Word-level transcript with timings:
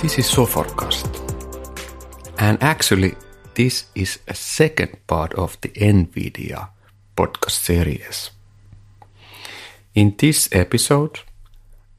This 0.00 0.18
is 0.18 0.30
Soforcast. 0.30 1.08
And 2.38 2.62
actually, 2.62 3.16
this 3.54 3.86
is 3.96 4.20
a 4.28 4.34
second 4.34 4.96
part 5.08 5.34
of 5.34 5.60
the 5.60 5.70
NVIDIA 5.70 6.68
podcast 7.16 7.64
series. 7.64 8.30
In 9.96 10.14
this 10.16 10.48
episode, 10.52 11.18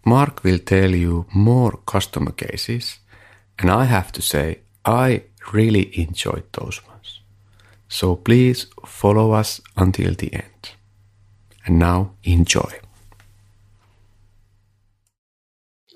Mark 0.05 0.45
will 0.45 0.59
tell 0.59 0.95
you 0.95 1.25
more 1.33 1.77
customer 1.85 2.31
cases, 2.31 2.99
and 3.57 3.69
I 3.69 3.83
have 3.83 4.13
to 4.13 4.21
say, 4.21 4.59
I 4.85 5.23
really 5.51 5.91
enjoyed 5.99 6.45
those 6.53 6.81
ones. 6.87 7.19
So 7.89 8.15
please 8.15 8.67
follow 8.85 9.33
us 9.33 9.59
until 9.75 10.13
the 10.13 10.33
end. 10.33 10.71
And 11.65 11.79
now 11.79 12.11
enjoy. 12.23 12.79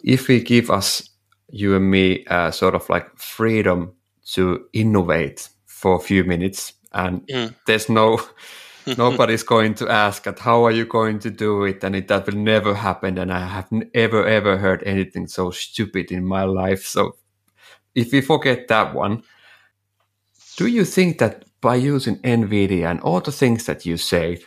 If 0.04 0.28
we 0.28 0.42
give 0.42 0.70
us, 0.70 1.13
you 1.54 1.76
and 1.76 1.90
me, 1.92 2.26
uh, 2.28 2.52
sort 2.52 2.76
of 2.76 2.90
like 2.90 3.08
freedom 3.18 3.94
to 4.34 4.66
innovate 4.74 5.50
for 5.66 5.96
a 5.96 6.00
few 6.00 6.24
minutes, 6.24 6.74
and 6.92 7.22
Mm. 7.28 7.54
there's 7.68 7.90
no 7.90 8.20
nobody's 8.98 9.44
going 9.44 9.76
to 9.76 9.88
ask 9.90 10.28
at 10.28 10.40
how 10.40 10.66
are 10.66 10.72
you 10.76 10.86
going 10.86 11.20
to 11.20 11.30
do 11.30 11.64
it? 11.66 11.84
and 11.84 11.96
it, 11.96 12.08
that 12.08 12.26
will 12.26 12.38
never 12.38 12.74
happen. 12.74 13.18
And 13.18 13.32
i 13.32 13.40
have 13.40 13.68
n- 13.72 13.90
ever 13.94 14.26
ever 14.28 14.58
heard 14.58 14.84
anything 14.86 15.28
so 15.28 15.52
stupid 15.52 16.12
in 16.12 16.26
my 16.26 16.44
life. 16.44 16.86
So 16.86 17.16
if 17.96 18.12
we 18.12 18.22
forget 18.22 18.68
that 18.68 18.94
one 18.96 19.24
do 20.58 20.68
you 20.68 20.86
think 20.86 21.18
that 21.20 21.46
by 21.62 21.76
using 21.76 22.18
nvidia 22.22 22.90
and 22.90 23.00
all 23.02 23.22
the 23.22 23.32
things 23.32 23.66
that 23.66 23.86
you 23.86 23.98
said 23.98 24.40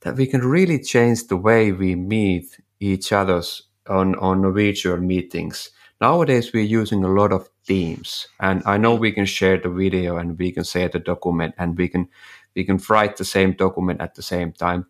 that 0.00 0.16
we 0.16 0.26
can 0.26 0.40
really 0.40 0.78
change 0.78 1.26
the 1.26 1.36
way 1.36 1.72
we 1.72 1.94
meet 1.94 2.58
each 2.80 3.12
other's 3.12 3.62
on 3.88 4.14
on 4.16 4.52
virtual 4.52 4.98
meetings 4.98 5.70
nowadays 6.02 6.52
we're 6.52 6.78
using 6.80 7.04
a 7.04 7.14
lot 7.20 7.32
of 7.32 7.48
Teams, 7.64 8.26
and 8.40 8.60
i 8.66 8.76
know 8.76 8.96
we 8.96 9.12
can 9.12 9.24
share 9.24 9.56
the 9.56 9.70
video 9.70 10.16
and 10.16 10.36
we 10.36 10.50
can 10.50 10.64
share 10.64 10.88
the 10.88 10.98
document 10.98 11.54
and 11.58 11.78
we 11.78 11.88
can 11.88 12.08
we 12.56 12.64
can 12.64 12.80
write 12.88 13.16
the 13.16 13.24
same 13.24 13.52
document 13.52 14.00
at 14.00 14.14
the 14.14 14.22
same 14.22 14.52
time. 14.52 14.86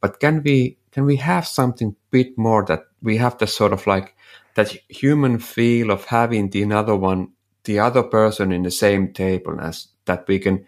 But 0.00 0.20
can 0.20 0.42
we 0.42 0.78
can 0.90 1.04
we 1.04 1.16
have 1.16 1.46
something 1.46 1.96
bit 2.10 2.36
more 2.36 2.64
that 2.66 2.84
we 3.02 3.16
have 3.18 3.38
the 3.38 3.46
sort 3.46 3.72
of 3.72 3.86
like 3.86 4.14
that 4.54 4.76
human 4.88 5.38
feel 5.38 5.90
of 5.90 6.04
having 6.06 6.50
the 6.50 6.62
another 6.62 6.96
one 6.96 7.28
the 7.64 7.78
other 7.78 8.02
person 8.02 8.52
in 8.52 8.62
the 8.62 8.70
same 8.70 9.12
table 9.12 9.60
as 9.60 9.88
that 10.04 10.26
we 10.28 10.38
can 10.38 10.64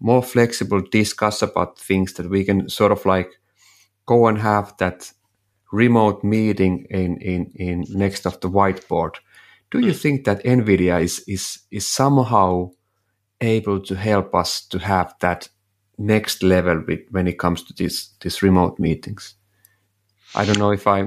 more 0.00 0.22
flexible 0.22 0.82
discuss 0.92 1.42
about 1.42 1.78
things 1.78 2.12
that 2.14 2.30
we 2.30 2.44
can 2.44 2.68
sort 2.68 2.92
of 2.92 3.04
like 3.04 3.30
go 4.06 4.26
and 4.28 4.38
have 4.38 4.76
that 4.78 5.12
remote 5.72 6.24
meeting 6.24 6.86
in 6.90 7.20
in 7.20 7.52
in 7.54 7.84
next 7.90 8.26
of 8.26 8.40
the 8.40 8.48
whiteboard 8.48 9.16
do 9.70 9.78
you 9.80 9.92
think 9.92 10.24
that 10.24 10.42
nvidia 10.44 11.02
is 11.02 11.24
is 11.28 11.58
is 11.70 11.86
somehow 11.86 12.68
able 13.40 13.80
to 13.80 13.94
help 13.94 14.34
us 14.34 14.66
to 14.68 14.78
have 14.78 15.14
that 15.20 15.48
next 15.98 16.42
level 16.42 16.82
with, 16.86 17.00
when 17.10 17.26
it 17.28 17.38
comes 17.38 17.62
to 17.64 17.72
these 17.74 18.10
this 18.20 18.42
remote 18.42 18.78
meetings 18.78 19.34
i 20.34 20.44
don't 20.44 20.58
know 20.58 20.72
if 20.72 20.86
i 20.86 21.00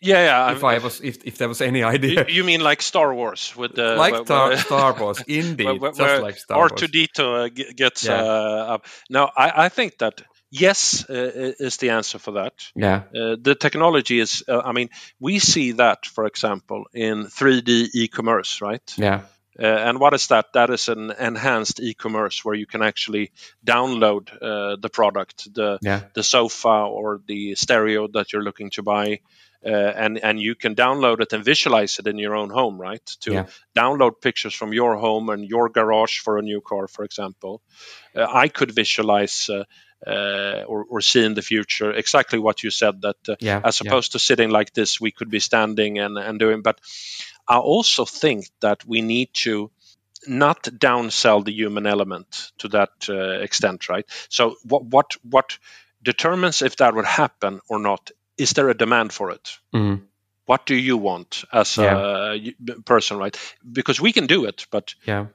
Yeah, 0.00 0.24
yeah. 0.24 0.52
if 0.56 0.62
I'm- 0.64 0.74
i 0.80 0.84
was 0.84 1.00
if, 1.00 1.24
if 1.24 1.36
there 1.38 1.48
was 1.48 1.60
any 1.60 1.82
idea 1.82 2.24
you 2.28 2.44
mean 2.44 2.60
like 2.60 2.82
Star 2.82 3.12
Wars 3.14 3.54
with 3.56 3.74
the 3.74 3.96
like 3.96 4.12
where- 4.14 4.24
star, 4.24 4.48
where- 4.48 4.58
star 4.58 4.92
wars 5.00 5.22
indeed 5.26 5.80
where- 5.80 5.92
just 5.92 6.22
like 6.22 6.38
star 6.38 6.58
wars 6.58 6.72
R2D2 6.72 7.18
uh, 7.20 7.48
gets 7.76 8.04
Yeah. 8.04 8.22
uh, 8.22 8.74
up. 8.74 8.86
No, 9.10 9.28
I, 9.36 9.66
I 9.66 9.68
think 9.70 9.98
that 9.98 10.22
yes 10.50 11.04
uh, 11.10 11.54
is 11.58 11.76
the 11.76 11.90
answer 11.90 12.18
for 12.18 12.32
that. 12.32 12.52
yeah 12.74 13.02
Uh, 13.14 13.36
the 13.40 13.54
technology 13.54 14.20
is, 14.20 14.42
uh, 14.48 14.60
I 14.64 14.72
mean, 14.72 14.88
we 15.20 15.38
see 15.38 15.72
that, 15.72 16.06
for 16.06 16.26
example, 16.26 16.84
in 16.92 17.26
3D 17.26 17.88
e-commerce, 17.94 18.60
right? 18.60 18.94
yeah 18.96 19.20
Uh, 19.60 19.66
and 19.88 19.98
what 19.98 20.14
is 20.14 20.26
that? 20.28 20.46
That 20.52 20.70
is 20.70 20.88
an 20.88 21.10
enhanced 21.18 21.80
e-commerce 21.80 22.44
where 22.44 22.54
you 22.58 22.66
can 22.66 22.82
actually 22.82 23.30
download 23.64 24.30
uh, 24.40 24.76
the 24.80 24.88
product, 24.88 25.52
the 25.54 25.78
yeah 25.82 26.00
the 26.14 26.22
sofa 26.22 26.68
or 26.68 27.20
the 27.26 27.54
stereo 27.56 28.06
that 28.12 28.32
you're 28.32 28.44
looking 28.44 28.70
to 28.70 28.82
buy, 28.82 29.18
uh, 29.66 29.92
and 30.04 30.18
and 30.22 30.38
you 30.40 30.54
can 30.54 30.74
download 30.74 31.20
it 31.20 31.32
and 31.32 31.44
visualize 31.44 31.98
it 31.98 32.06
in 32.06 32.18
your 32.18 32.36
own 32.36 32.50
home, 32.50 32.80
right? 32.80 33.04
To 33.20 33.32
Yeah. 33.32 33.46
download 33.74 34.20
pictures 34.20 34.54
from 34.54 34.72
your 34.72 34.96
home 34.96 35.28
and 35.32 35.44
your 35.50 35.68
garage 35.70 36.20
for 36.22 36.38
a 36.38 36.42
new 36.42 36.60
car, 36.60 36.86
for 36.88 37.04
example. 37.04 37.60
Uh, 38.14 38.26
I 38.44 38.48
could 38.48 38.70
visualize. 38.74 39.48
Uh, 39.52 39.64
uh, 40.06 40.62
or, 40.66 40.84
or 40.88 41.00
see 41.00 41.24
in 41.24 41.34
the 41.34 41.42
future 41.42 41.92
exactly 41.92 42.38
what 42.38 42.62
you 42.62 42.70
said 42.70 43.02
that 43.02 43.16
uh, 43.28 43.36
yeah 43.40 43.60
as 43.64 43.80
yeah. 43.80 43.90
opposed 43.90 44.12
to 44.12 44.18
sitting 44.18 44.50
like 44.50 44.72
this 44.72 45.00
we 45.00 45.10
could 45.10 45.30
be 45.30 45.40
standing 45.40 45.98
and, 45.98 46.16
and 46.16 46.38
doing 46.38 46.62
but 46.62 46.80
i 47.48 47.56
also 47.56 48.04
think 48.04 48.48
that 48.60 48.84
we 48.86 49.02
need 49.02 49.28
to 49.32 49.70
not 50.26 50.62
downsell 50.64 51.44
the 51.44 51.52
human 51.52 51.86
element 51.86 52.52
to 52.58 52.68
that 52.68 52.90
uh, 53.08 53.40
extent 53.40 53.88
right? 53.88 54.06
So 54.28 54.56
what 54.64 54.84
what 54.90 55.16
what 55.22 55.58
determines 56.02 56.62
if 56.62 56.76
that 56.76 56.94
would 56.94 57.04
happen 57.04 57.60
or 57.68 57.78
not? 57.78 58.10
Is 58.36 58.52
there 58.52 58.68
a 58.68 58.76
demand 58.76 59.12
for 59.12 59.30
it? 59.30 59.58
Mhm. 59.74 60.02
what 60.46 60.64
do 60.64 60.74
you 60.74 60.96
want 60.96 61.44
as 61.52 61.76
a 61.78 62.40
person 62.86 63.18
right? 63.18 63.36
Because 63.70 64.00
we 64.00 64.12
can 64.12 64.26
do 64.26 64.46
it 64.46 64.66
but 64.70 64.94
yeah. 65.04 65.26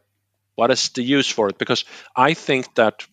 what 0.55 0.71
is 0.71 0.89
the 0.89 1.03
use 1.03 1.29
for 1.29 1.49
it? 1.49 1.57
Because 1.57 1.85
i 2.15 2.33
think 2.33 2.73
that 2.75 3.05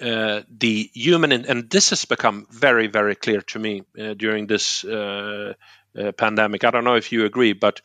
uh, 0.00 0.42
the 0.48 0.90
human 0.94 1.32
in, 1.32 1.44
and 1.46 1.70
this 1.70 1.90
has 1.90 2.04
become 2.04 2.46
very 2.50 2.86
very 2.86 3.14
clear 3.14 3.40
to 3.42 3.58
me 3.58 3.82
uh, 3.98 4.14
during 4.14 4.46
this 4.46 4.84
uh, 4.84 5.54
uh, 5.98 6.12
pandemic. 6.12 6.64
I 6.64 6.70
don't 6.70 6.84
know 6.84 6.96
if 6.96 7.12
you 7.12 7.24
agree 7.24 7.52
but 7.52 7.80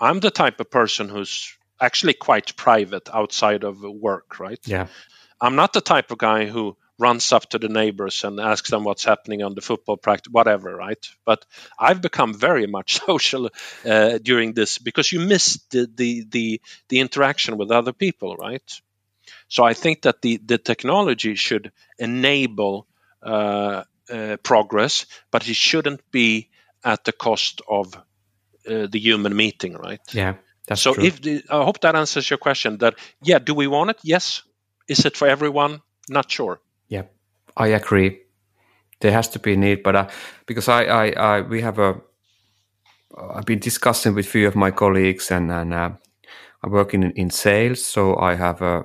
i'm 0.00 0.20
the 0.20 0.30
type 0.30 0.58
of 0.60 0.70
person 0.70 1.08
who's 1.08 1.56
actually 1.80 2.14
quite 2.14 2.56
private 2.56 3.08
outside 3.12 3.64
of 3.64 3.82
work 3.82 4.38
right? 4.40 4.60
Yeah. 4.66 4.86
I'm 5.40 5.56
not 5.56 5.72
the 5.72 5.80
type 5.80 6.10
of 6.10 6.18
guy 6.18 6.46
who 6.46 6.76
runs 6.98 7.32
up 7.32 7.50
to 7.50 7.58
the 7.58 7.68
neighbors 7.68 8.22
and 8.22 8.38
asks 8.38 8.70
them 8.70 8.84
what's 8.84 9.04
happening 9.04 9.42
on 9.42 9.54
the 9.54 9.60
football 9.60 9.96
practice 9.96 10.32
whatever 10.32 10.74
right? 10.74 11.04
But 11.24 11.44
i've 11.78 12.00
become 12.00 12.34
very 12.34 12.66
much 12.66 13.00
social 13.06 13.50
uh, 13.84 14.18
during 14.18 14.54
this 14.54 14.78
because 14.78 15.10
you 15.12 15.20
miss 15.20 15.58
the, 15.70 15.88
the 15.94 16.24
the 16.28 16.60
the 16.88 17.00
interaction 17.00 17.56
with 17.56 17.70
other 17.70 17.92
people 17.92 18.36
right 18.36 18.80
so 19.54 19.64
i 19.70 19.74
think 19.74 20.02
that 20.02 20.16
the 20.22 20.40
the 20.50 20.58
technology 20.58 21.34
should 21.34 21.70
enable 21.98 22.86
uh, 23.22 23.82
uh, 24.10 24.36
progress 24.42 25.06
but 25.30 25.48
it 25.48 25.56
shouldn't 25.56 26.00
be 26.10 26.48
at 26.82 27.04
the 27.04 27.12
cost 27.12 27.62
of 27.68 27.94
uh, 27.94 28.86
the 28.92 28.98
human 28.98 29.34
meeting 29.36 29.74
right? 29.86 30.00
Yeah 30.12 30.34
that's 30.66 30.82
so 30.82 30.94
true. 30.94 31.04
if 31.04 31.20
the, 31.20 31.42
i 31.50 31.62
hope 31.62 31.80
that 31.80 31.94
answers 31.94 32.30
your 32.30 32.38
question 32.38 32.78
that 32.78 32.94
yeah 33.22 33.38
do 33.38 33.54
we 33.54 33.66
want 33.66 33.90
it? 33.90 33.98
Yes. 34.02 34.42
Is 34.88 35.04
it 35.04 35.16
for 35.16 35.28
everyone? 35.28 35.82
Not 36.08 36.30
sure. 36.30 36.60
Yeah, 36.88 37.04
I 37.56 37.68
agree. 37.68 38.20
There 39.00 39.12
has 39.12 39.28
to 39.28 39.38
be 39.38 39.54
a 39.54 39.56
need, 39.56 39.82
but 39.82 39.96
uh, 39.96 40.08
because 40.46 40.68
I, 40.68 40.84
I, 40.84 41.06
I, 41.10 41.40
we 41.40 41.62
have 41.62 41.78
a, 41.78 42.00
I've 43.16 43.46
been 43.46 43.58
discussing 43.58 44.14
with 44.14 44.26
few 44.26 44.46
of 44.46 44.54
my 44.54 44.70
colleagues, 44.70 45.30
and 45.30 45.50
and 45.50 45.72
uh, 45.72 45.90
I'm 46.62 46.70
working 46.70 47.02
in, 47.02 47.12
in 47.12 47.30
sales, 47.30 47.84
so 47.84 48.16
I 48.16 48.34
have 48.34 48.62
uh, 48.62 48.82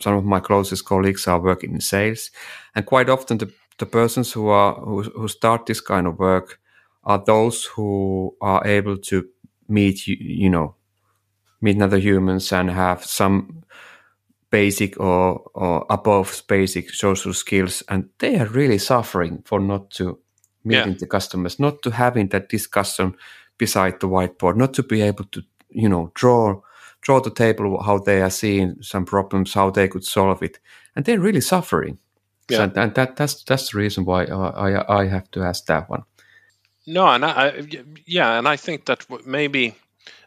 some 0.00 0.14
of 0.14 0.24
my 0.24 0.40
closest 0.40 0.84
colleagues 0.84 1.26
are 1.26 1.40
working 1.40 1.74
in 1.74 1.80
sales, 1.80 2.30
and 2.74 2.86
quite 2.86 3.08
often 3.08 3.38
the 3.38 3.52
the 3.78 3.86
persons 3.86 4.32
who 4.32 4.48
are 4.48 4.74
who, 4.74 5.02
who 5.02 5.28
start 5.28 5.66
this 5.66 5.80
kind 5.80 6.06
of 6.06 6.18
work 6.18 6.60
are 7.04 7.22
those 7.24 7.64
who 7.64 8.34
are 8.40 8.66
able 8.66 8.96
to 8.98 9.28
meet 9.68 10.06
you, 10.06 10.16
you 10.18 10.50
know 10.50 10.74
meet 11.60 11.82
other 11.82 11.98
humans 11.98 12.52
and 12.52 12.70
have 12.70 13.04
some 13.04 13.64
basic 14.50 14.98
or, 15.00 15.42
or 15.54 15.84
above 15.90 16.42
basic 16.48 16.90
social 16.90 17.34
skills. 17.34 17.82
And 17.88 18.08
they 18.18 18.38
are 18.38 18.46
really 18.46 18.78
suffering 18.78 19.42
for 19.44 19.58
not 19.58 19.90
to 19.92 20.20
meeting 20.64 20.96
the 20.98 21.06
customers 21.06 21.58
not 21.58 21.82
to 21.82 21.90
having 21.90 22.28
that 22.28 22.48
discussion 22.48 23.16
beside 23.56 24.00
the 24.00 24.08
whiteboard 24.08 24.56
not 24.56 24.74
to 24.74 24.82
be 24.82 25.00
able 25.02 25.24
to 25.24 25.42
you 25.70 25.88
know 25.88 26.10
draw 26.14 26.60
draw 27.00 27.20
the 27.20 27.30
table 27.30 27.82
how 27.82 27.98
they 27.98 28.20
are 28.22 28.30
seeing 28.30 28.76
some 28.82 29.04
problems 29.04 29.54
how 29.54 29.70
they 29.70 29.88
could 29.88 30.04
solve 30.04 30.42
it 30.42 30.58
and 30.94 31.04
they're 31.04 31.20
really 31.20 31.40
suffering 31.40 31.98
Yeah. 32.50 32.62
and, 32.64 32.76
and 32.78 32.94
that 32.94 33.16
that's 33.16 33.44
that's 33.44 33.70
the 33.70 33.78
reason 33.78 34.04
why 34.04 34.24
I, 34.24 35.02
I 35.02 35.08
have 35.08 35.30
to 35.30 35.42
ask 35.42 35.66
that 35.66 35.88
one 35.90 36.02
No, 36.86 37.06
and 37.06 37.24
I, 37.24 37.30
I 37.48 37.68
yeah, 38.06 38.38
and 38.38 38.48
I 38.48 38.56
think 38.56 38.84
that 38.86 39.06
maybe 39.26 39.74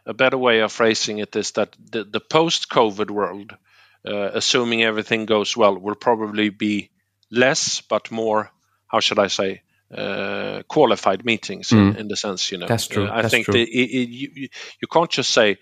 a 0.06 0.12
better 0.14 0.38
way 0.38 0.62
of 0.62 0.72
phrasing 0.72 1.18
it 1.20 1.34
is 1.36 1.50
that 1.52 1.76
the, 1.92 2.04
the 2.04 2.20
post-COVID 2.20 3.10
world, 3.10 3.52
uh, 4.06 4.30
assuming 4.38 4.82
everything 4.84 5.26
goes 5.26 5.56
well, 5.56 5.76
will 5.76 5.96
probably 5.96 6.50
be 6.50 6.90
less 7.30 7.80
but 7.88 8.10
more. 8.10 8.50
How 8.86 9.00
should 9.00 9.18
I 9.18 9.28
say? 9.28 9.62
Uh, 9.90 10.62
qualified 10.68 11.24
meetings 11.24 11.72
in, 11.72 11.78
Mm. 11.78 11.96
in 12.00 12.08
the 12.08 12.16
sense, 12.16 12.50
you 12.54 12.58
know. 12.58 12.66
That's 12.68 12.86
true, 12.88 13.06
Uh, 13.06 13.18
I 13.18 13.22
that's 13.22 13.32
think 13.34 13.44
true. 13.46 13.54
The, 13.54 13.62
it, 13.62 13.90
it, 13.90 14.08
you 14.08 14.48
you 14.80 14.88
can't 14.88 15.10
just 15.18 15.30
say, 15.32 15.56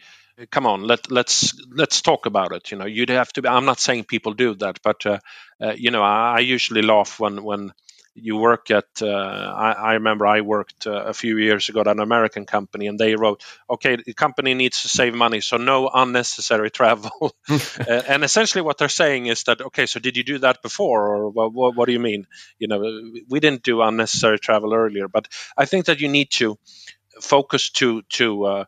"Come 0.51 0.67
on, 0.67 0.83
let 0.83 1.11
let's 1.11 1.55
let's 1.71 2.03
talk 2.03 2.27
about 2.27 2.53
it." 2.53 2.71
You 2.71 2.79
know, 2.79 2.87
you'd 2.87 3.11
have 3.11 3.33
to. 3.35 3.43
Be, 3.43 3.49
I'm 3.49 3.65
not 3.65 3.81
saying 3.81 4.05
people 4.05 4.35
do 4.35 4.55
that, 4.57 4.81
but 4.83 5.05
uh, 5.07 5.19
uh, 5.61 5.73
you 5.77 5.91
know, 5.91 6.03
I, 6.03 6.37
I 6.37 6.39
usually 6.41 6.83
laugh 6.83 7.21
when 7.21 7.43
when 7.43 7.73
you 8.15 8.37
work 8.37 8.71
at 8.71 9.03
uh, 9.03 9.07
I, 9.07 9.73
I, 9.73 9.93
remember 9.95 10.27
i 10.27 10.41
worked 10.41 10.87
uh, 10.87 11.05
a 11.05 11.15
few 11.15 11.39
years 11.39 11.69
ago 11.69 11.81
at 11.81 11.87
an 11.87 12.01
american 12.01 12.45
company 12.45 12.87
and 12.87 12.99
they 12.99 13.15
wrote 13.15 13.45
okay 13.69 13.97
the 13.97 14.15
company 14.15 14.55
needs 14.55 14.83
to 14.83 14.89
save 14.89 15.15
money 15.15 15.41
so 15.41 15.57
no 15.57 15.89
unnecessary 15.93 16.71
travel 16.81 17.35
uh, 17.49 18.03
and 18.09 18.25
essentially 18.25 18.63
what 18.63 18.79
they're 18.79 18.89
saying 18.89 19.27
is 19.27 19.45
that 19.45 19.61
okay 19.61 19.87
so 19.87 20.01
did 20.01 20.17
you 20.17 20.25
do 20.25 20.39
that 20.39 20.63
before 20.63 21.07
or 21.07 21.31
what, 21.31 21.53
what, 21.53 21.77
what, 21.77 21.87
do 21.87 21.93
you 21.93 22.01
mean 22.01 22.27
you 22.59 22.69
know 22.69 22.81
we 23.29 23.41
didn't 23.41 23.63
do 23.63 23.81
unnecessary 23.81 24.39
travel 24.39 24.75
earlier 24.75 25.07
but 25.07 25.29
i 25.57 25.65
think 25.65 25.87
that 25.87 26.01
you 26.01 26.09
need 26.09 26.31
to 26.31 26.59
focus 27.21 27.71
to 27.71 28.03
to 28.09 28.45
uh, 28.45 28.65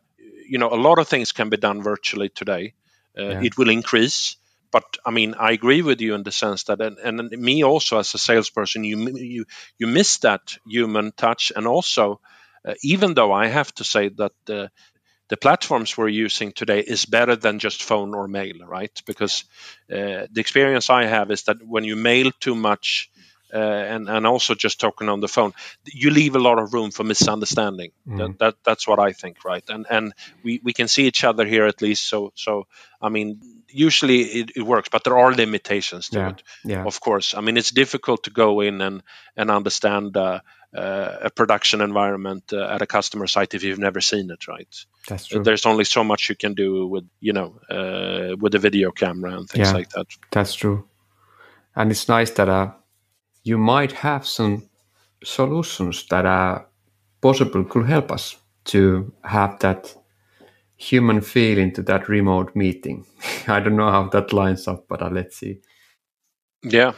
you 0.47 0.57
know 0.57 0.69
a 0.69 0.75
lot 0.87 0.99
of 0.99 1.07
things 1.07 1.31
can 1.31 1.49
be 1.49 1.57
done 1.57 1.81
virtually 1.83 2.29
today 2.29 2.73
uh, 3.17 3.23
yeah. 3.23 3.41
it 3.43 3.57
will 3.57 3.69
increase 3.69 4.37
but 4.73 4.97
I 5.05 5.11
mean, 5.11 5.35
I 5.35 5.51
agree 5.51 5.83
with 5.83 6.01
you 6.01 6.15
in 6.15 6.23
the 6.23 6.31
sense 6.31 6.63
that, 6.63 6.81
and, 6.81 6.97
and 6.97 7.29
me 7.29 7.63
also 7.63 7.99
as 7.99 8.13
a 8.15 8.17
salesperson, 8.17 8.83
you 8.83 9.07
you 9.15 9.45
you 9.77 9.85
miss 9.85 10.17
that 10.17 10.57
human 10.65 11.11
touch, 11.11 11.51
and 11.55 11.67
also, 11.67 12.19
uh, 12.67 12.73
even 12.81 13.13
though 13.13 13.31
I 13.31 13.47
have 13.47 13.71
to 13.75 13.83
say 13.83 14.09
that 14.09 14.31
the 14.45 14.71
the 15.29 15.37
platforms 15.37 15.95
we're 15.95 16.07
using 16.25 16.51
today 16.51 16.79
is 16.79 17.05
better 17.05 17.35
than 17.35 17.59
just 17.59 17.83
phone 17.83 18.15
or 18.15 18.27
mail, 18.27 18.65
right? 18.65 19.01
Because 19.05 19.45
uh, 19.91 20.25
the 20.31 20.41
experience 20.41 20.89
I 20.89 21.05
have 21.05 21.29
is 21.29 21.43
that 21.43 21.57
when 21.63 21.83
you 21.83 21.95
mail 21.95 22.31
too 22.39 22.55
much, 22.55 23.11
uh, 23.53 23.57
and 23.57 24.09
and 24.09 24.25
also 24.25 24.55
just 24.55 24.79
talking 24.79 25.09
on 25.09 25.19
the 25.19 25.27
phone, 25.27 25.53
you 25.85 26.09
leave 26.09 26.35
a 26.35 26.39
lot 26.39 26.59
of 26.59 26.73
room 26.73 26.91
for 26.91 27.03
misunderstanding. 27.03 27.91
Mm. 28.07 28.17
That, 28.17 28.39
that 28.39 28.55
that's 28.63 28.87
what 28.87 28.99
I 28.99 29.11
think, 29.11 29.45
right? 29.45 29.63
And 29.69 29.85
and 29.89 30.13
we, 30.43 30.59
we 30.63 30.73
can 30.73 30.87
see 30.87 31.05
each 31.05 31.23
other 31.23 31.45
here 31.45 31.65
at 31.65 31.81
least. 31.81 32.07
So 32.07 32.31
so 32.35 32.67
I 33.01 33.09
mean, 33.09 33.39
usually 33.69 34.21
it, 34.21 34.51
it 34.55 34.63
works, 34.63 34.89
but 34.89 35.03
there 35.03 35.17
are 35.17 35.31
limitations 35.33 36.09
to 36.09 36.19
yeah. 36.19 36.29
it. 36.29 36.43
Yeah. 36.63 36.85
Of 36.85 36.99
course, 36.99 37.35
I 37.35 37.41
mean 37.41 37.57
it's 37.57 37.71
difficult 37.71 38.23
to 38.23 38.31
go 38.31 38.61
in 38.61 38.81
and 38.81 39.03
and 39.37 39.51
understand. 39.51 40.17
Uh, 40.17 40.39
uh, 40.75 41.17
a 41.21 41.29
production 41.29 41.81
environment 41.81 42.51
uh, 42.51 42.65
at 42.65 42.81
a 42.81 42.87
customer 42.87 43.27
site 43.27 43.53
if 43.53 43.63
you've 43.63 43.77
never 43.77 44.01
seen 44.01 44.31
it 44.31 44.47
right 44.47 44.85
that's 45.07 45.27
true 45.27 45.43
there's 45.43 45.67
only 45.67 45.83
so 45.83 46.03
much 46.03 46.29
you 46.29 46.35
can 46.35 46.55
do 46.55 46.87
with 46.87 47.07
you 47.19 47.31
know 47.31 47.59
uh, 47.69 48.35
with 48.37 48.55
a 48.55 48.57
video 48.57 48.89
camera 48.89 49.37
and 49.37 49.47
things 49.47 49.67
yeah, 49.67 49.71
like 49.71 49.89
that 49.89 50.07
that's 50.31 50.55
true 50.55 50.83
and 51.75 51.91
it's 51.91 52.09
nice 52.09 52.31
that 52.31 52.49
uh, 52.49 52.71
you 53.43 53.57
might 53.57 53.91
have 53.91 54.25
some 54.25 54.69
solutions 55.23 56.05
that 56.09 56.25
are 56.25 56.67
possible 57.21 57.63
could 57.63 57.85
help 57.85 58.11
us 58.11 58.37
to 58.65 59.13
have 59.23 59.59
that 59.59 59.93
human 60.77 61.21
feel 61.21 61.57
into 61.57 61.81
that 61.83 62.09
remote 62.09 62.55
meeting. 62.55 63.05
I 63.47 63.59
don't 63.59 63.75
know 63.75 63.91
how 63.91 64.09
that 64.09 64.33
lines 64.33 64.67
up, 64.67 64.85
but 64.87 65.01
uh, 65.01 65.09
let's 65.09 65.37
see. 65.37 65.59
Yeah. 66.63 66.93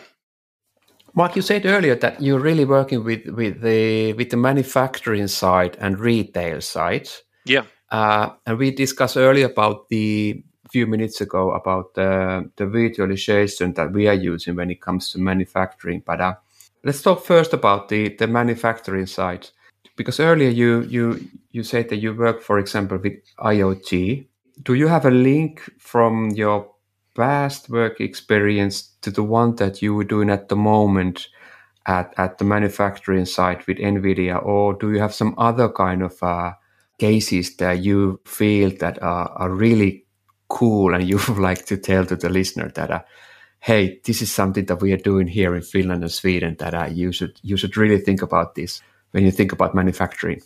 Mark, 1.14 1.36
you 1.36 1.42
said 1.42 1.66
earlier 1.66 1.96
that 1.96 2.22
you're 2.22 2.40
really 2.40 2.66
working 2.66 3.04
with, 3.04 3.26
with 3.28 3.62
the 3.62 4.14
with 4.14 4.32
the 4.32 4.38
manufacturing 4.38 5.28
side 5.28 5.78
and 5.80 5.98
retail 5.98 6.60
side. 6.62 7.08
Yeah. 7.46 7.64
Uh, 7.90 8.32
and 8.46 8.58
we 8.58 8.72
discussed 8.72 9.16
earlier 9.16 9.46
about 9.46 9.88
the 9.90 10.44
few 10.72 10.88
minutes 10.88 11.22
ago 11.22 11.52
about 11.52 11.94
the, 11.94 12.50
the 12.56 12.66
virtualization 12.66 13.76
that 13.76 13.92
we 13.92 14.08
are 14.08 14.14
using 14.14 14.56
when 14.56 14.72
it 14.72 14.82
comes 14.82 15.12
to 15.12 15.20
manufacturing. 15.20 16.02
But 16.06 16.22
uh, 16.22 16.36
let's 16.84 17.02
talk 17.02 17.24
first 17.24 17.54
about 17.54 17.90
the, 17.90 18.16
the 18.16 18.28
manufacturing 18.28 19.06
side. 19.06 19.50
Because 19.96 20.20
earlier 20.20 20.50
you, 20.50 20.82
you, 20.84 21.28
you 21.52 21.64
said 21.64 21.90
that 21.90 21.98
you 21.98 22.14
work, 22.14 22.42
for 22.42 22.60
example, 22.60 22.98
with 22.98 23.14
IoT. 23.40 24.26
Do 24.64 24.74
you 24.74 24.88
have 24.88 25.06
a 25.06 25.12
link 25.12 25.62
from 25.80 26.32
your 26.32 26.72
past 27.16 27.70
work 27.70 28.02
experience 28.02 28.90
to 29.02 29.12
the 29.12 29.24
one 29.24 29.56
that 29.56 29.82
you 29.82 29.96
were 29.96 30.04
doing 30.04 30.30
at 30.30 30.50
the 30.50 30.56
moment 30.56 31.28
at, 31.86 32.14
at 32.18 32.38
the 32.38 32.44
manufacturing 32.44 33.26
side 33.26 33.66
with 33.68 33.78
NVIDIA? 33.78 34.44
Or 34.44 34.74
do 34.74 34.92
you 34.92 35.00
have 35.00 35.14
some 35.14 35.34
other 35.38 35.70
kind 35.70 36.04
of 36.04 36.22
uh, 36.22 36.54
cases 36.98 37.56
that 37.58 37.84
you 37.84 38.20
feel 38.26 38.72
that 38.80 39.02
are, 39.02 39.30
are 39.30 39.50
really 39.50 40.05
cool 40.48 40.94
and 40.94 41.08
you 41.08 41.20
would 41.28 41.40
like 41.40 41.66
to 41.66 41.78
tell 41.78 42.06
to 42.06 42.16
the 42.16 42.30
listener 42.30 42.70
that 42.70 42.92
uh, 42.92 43.02
hey 43.60 44.00
this 44.06 44.22
is 44.22 44.32
something 44.32 44.66
that 44.66 44.82
we 44.82 44.92
are 44.92 44.98
doing 44.98 45.28
here 45.28 45.56
in 45.56 45.62
finland 45.62 46.04
and 46.04 46.12
sweden 46.12 46.56
that 46.60 46.74
uh, 46.74 46.86
you 46.86 47.12
should 47.12 47.40
you 47.42 47.58
should 47.58 47.78
really 47.78 48.00
think 48.00 48.22
about 48.22 48.56
this 48.56 48.82
when 49.12 49.24
you 49.24 49.32
think 49.32 49.52
about 49.52 49.76
manufacturing 49.76 50.42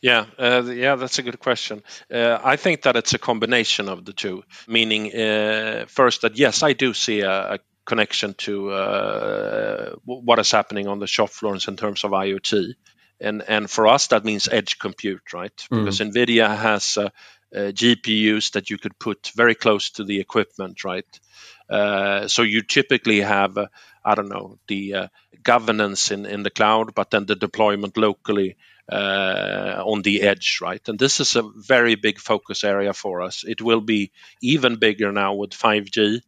yeah, 0.00 0.26
uh, 0.38 0.64
yeah, 0.66 0.96
that's 0.96 1.20
a 1.20 1.22
good 1.22 1.38
question. 1.38 1.82
Uh, 2.12 2.38
I 2.42 2.56
think 2.56 2.82
that 2.82 2.96
it's 2.96 3.14
a 3.14 3.18
combination 3.18 3.88
of 3.88 4.04
the 4.04 4.12
two. 4.12 4.42
Meaning, 4.66 5.14
uh, 5.14 5.86
first, 5.86 6.22
that 6.22 6.36
yes, 6.36 6.64
I 6.64 6.72
do 6.72 6.92
see 6.92 7.20
a, 7.20 7.54
a 7.54 7.58
connection 7.84 8.34
to 8.34 8.70
uh, 8.70 9.94
what 10.04 10.38
is 10.38 10.50
happening 10.50 10.88
on 10.88 10.98
the 10.98 11.06
shop 11.06 11.30
floors 11.30 11.68
in 11.68 11.76
terms 11.76 12.04
of 12.04 12.10
IoT, 12.10 12.74
and 13.20 13.42
and 13.46 13.70
for 13.70 13.86
us 13.86 14.08
that 14.08 14.24
means 14.24 14.48
edge 14.48 14.78
compute, 14.78 15.32
right? 15.32 15.56
Mm. 15.70 15.84
Because 15.84 16.00
Nvidia 16.00 16.56
has 16.56 16.98
uh, 16.98 17.10
GPUs 17.54 18.52
that 18.52 18.70
you 18.70 18.78
could 18.78 18.98
put 18.98 19.30
very 19.34 19.54
close 19.54 19.90
to 19.90 20.04
the 20.04 20.20
equipment, 20.20 20.84
right? 20.84 21.20
Uh, 21.68 22.28
so 22.28 22.42
you 22.42 22.62
typically 22.62 23.20
have, 23.20 23.56
uh, 23.56 23.66
I 24.04 24.14
don't 24.14 24.28
know, 24.28 24.58
the 24.66 24.94
uh, 24.94 25.08
governance 25.42 26.10
in, 26.10 26.26
in 26.26 26.42
the 26.42 26.50
cloud, 26.50 26.94
but 26.94 27.10
then 27.10 27.26
the 27.26 27.36
deployment 27.36 27.96
locally 27.96 28.56
uh, 28.90 29.82
on 29.84 30.02
the 30.02 30.22
edge, 30.22 30.58
right? 30.60 30.86
And 30.88 30.98
this 30.98 31.20
is 31.20 31.36
a 31.36 31.42
very 31.42 31.94
big 31.94 32.18
focus 32.18 32.64
area 32.64 32.92
for 32.92 33.22
us. 33.22 33.44
It 33.46 33.62
will 33.62 33.80
be 33.80 34.12
even 34.40 34.76
bigger 34.76 35.12
now 35.12 35.34
with 35.34 35.50
5G 35.50 36.20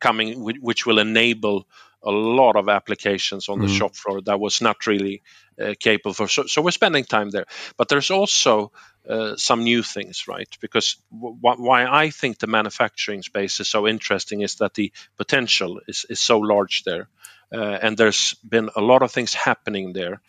coming, 0.00 0.42
which 0.42 0.86
will 0.86 0.98
enable 0.98 1.66
a 2.02 2.10
lot 2.10 2.56
of 2.56 2.68
applications 2.68 3.48
on 3.48 3.60
the 3.60 3.66
mm. 3.66 3.76
shop 3.76 3.94
floor 3.94 4.22
that 4.22 4.40
was 4.40 4.62
not 4.62 4.86
really 4.86 5.22
uh, 5.60 5.74
capable 5.78 6.14
for. 6.14 6.28
So, 6.28 6.46
so, 6.46 6.62
we're 6.62 6.70
spending 6.70 7.04
time 7.04 7.28
there. 7.28 7.44
But 7.76 7.88
there's 7.88 8.10
also 8.10 8.72
uh, 9.08 9.36
some 9.36 9.64
new 9.64 9.82
things, 9.82 10.28
right? 10.28 10.48
Because 10.60 10.96
w- 11.12 11.36
why 11.40 11.86
I 11.86 12.10
think 12.10 12.38
the 12.38 12.46
manufacturing 12.46 13.22
space 13.22 13.60
is 13.60 13.68
so 13.68 13.88
interesting 13.88 14.42
is 14.42 14.56
that 14.56 14.74
the 14.74 14.92
potential 15.16 15.80
is, 15.88 16.06
is 16.08 16.20
so 16.20 16.38
large 16.38 16.84
there. 16.84 17.08
Uh, 17.52 17.78
and 17.82 17.96
there's 17.96 18.34
been 18.48 18.70
a 18.76 18.80
lot 18.80 19.02
of 19.02 19.10
things 19.10 19.34
happening 19.34 19.92
there 19.92 20.20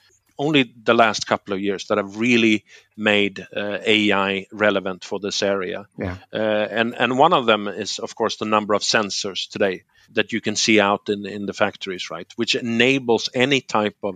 only 0.41 0.73
the 0.83 0.93
last 0.95 1.27
couple 1.27 1.53
of 1.53 1.61
years 1.61 1.85
that 1.88 1.97
have 1.97 2.17
really 2.17 2.65
made 2.97 3.47
uh, 3.55 3.77
AI 3.85 4.47
relevant 4.51 5.03
for 5.03 5.19
this 5.19 5.43
area. 5.43 5.85
Yeah. 5.97 6.17
Uh, 6.33 6.67
and 6.79 6.95
and 6.97 7.19
one 7.19 7.33
of 7.33 7.45
them 7.45 7.67
is 7.67 7.99
of 7.99 8.15
course 8.15 8.38
the 8.38 8.45
number 8.45 8.73
of 8.73 8.81
sensors 8.81 9.47
today 9.49 9.83
that 10.13 10.33
you 10.33 10.41
can 10.41 10.55
see 10.55 10.79
out 10.79 11.10
in 11.10 11.25
in 11.25 11.45
the 11.45 11.53
factories, 11.53 12.10
right? 12.10 12.27
Which 12.38 12.55
enables 12.55 13.29
any 13.33 13.62
type 13.62 13.98
of 14.03 14.15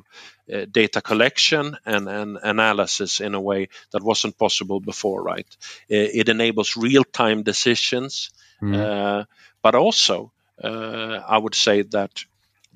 uh, 0.53 0.65
data 0.71 1.01
collection 1.01 1.77
and, 1.85 2.09
and 2.09 2.37
analysis 2.41 3.21
in 3.21 3.35
a 3.35 3.41
way 3.41 3.69
that 3.91 4.03
wasn't 4.03 4.37
possible 4.37 4.79
before, 4.79 5.21
right? 5.21 5.57
It, 5.87 6.27
it 6.27 6.29
enables 6.29 6.75
real 6.77 7.03
time 7.03 7.43
decisions, 7.43 8.31
mm. 8.61 9.25
but 9.61 9.75
also 9.75 10.31
uh, 10.63 11.19
I 11.27 11.37
would 11.37 11.55
say 11.55 11.83
that 11.83 12.25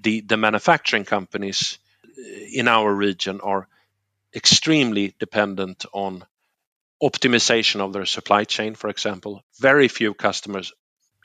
the 0.01 0.21
the 0.21 0.37
manufacturing 0.37 1.05
companies 1.05 1.79
in 2.53 2.67
our 2.67 2.93
region 2.93 3.41
are 3.41 3.67
extremely 4.35 5.15
dependent 5.19 5.85
on 5.93 6.23
optimization 7.01 7.79
of 7.79 7.93
their 7.93 8.05
supply 8.05 8.43
chain, 8.43 8.75
for 8.75 8.89
example. 8.89 9.43
Very 9.59 9.87
few 9.87 10.13
customers, 10.13 10.73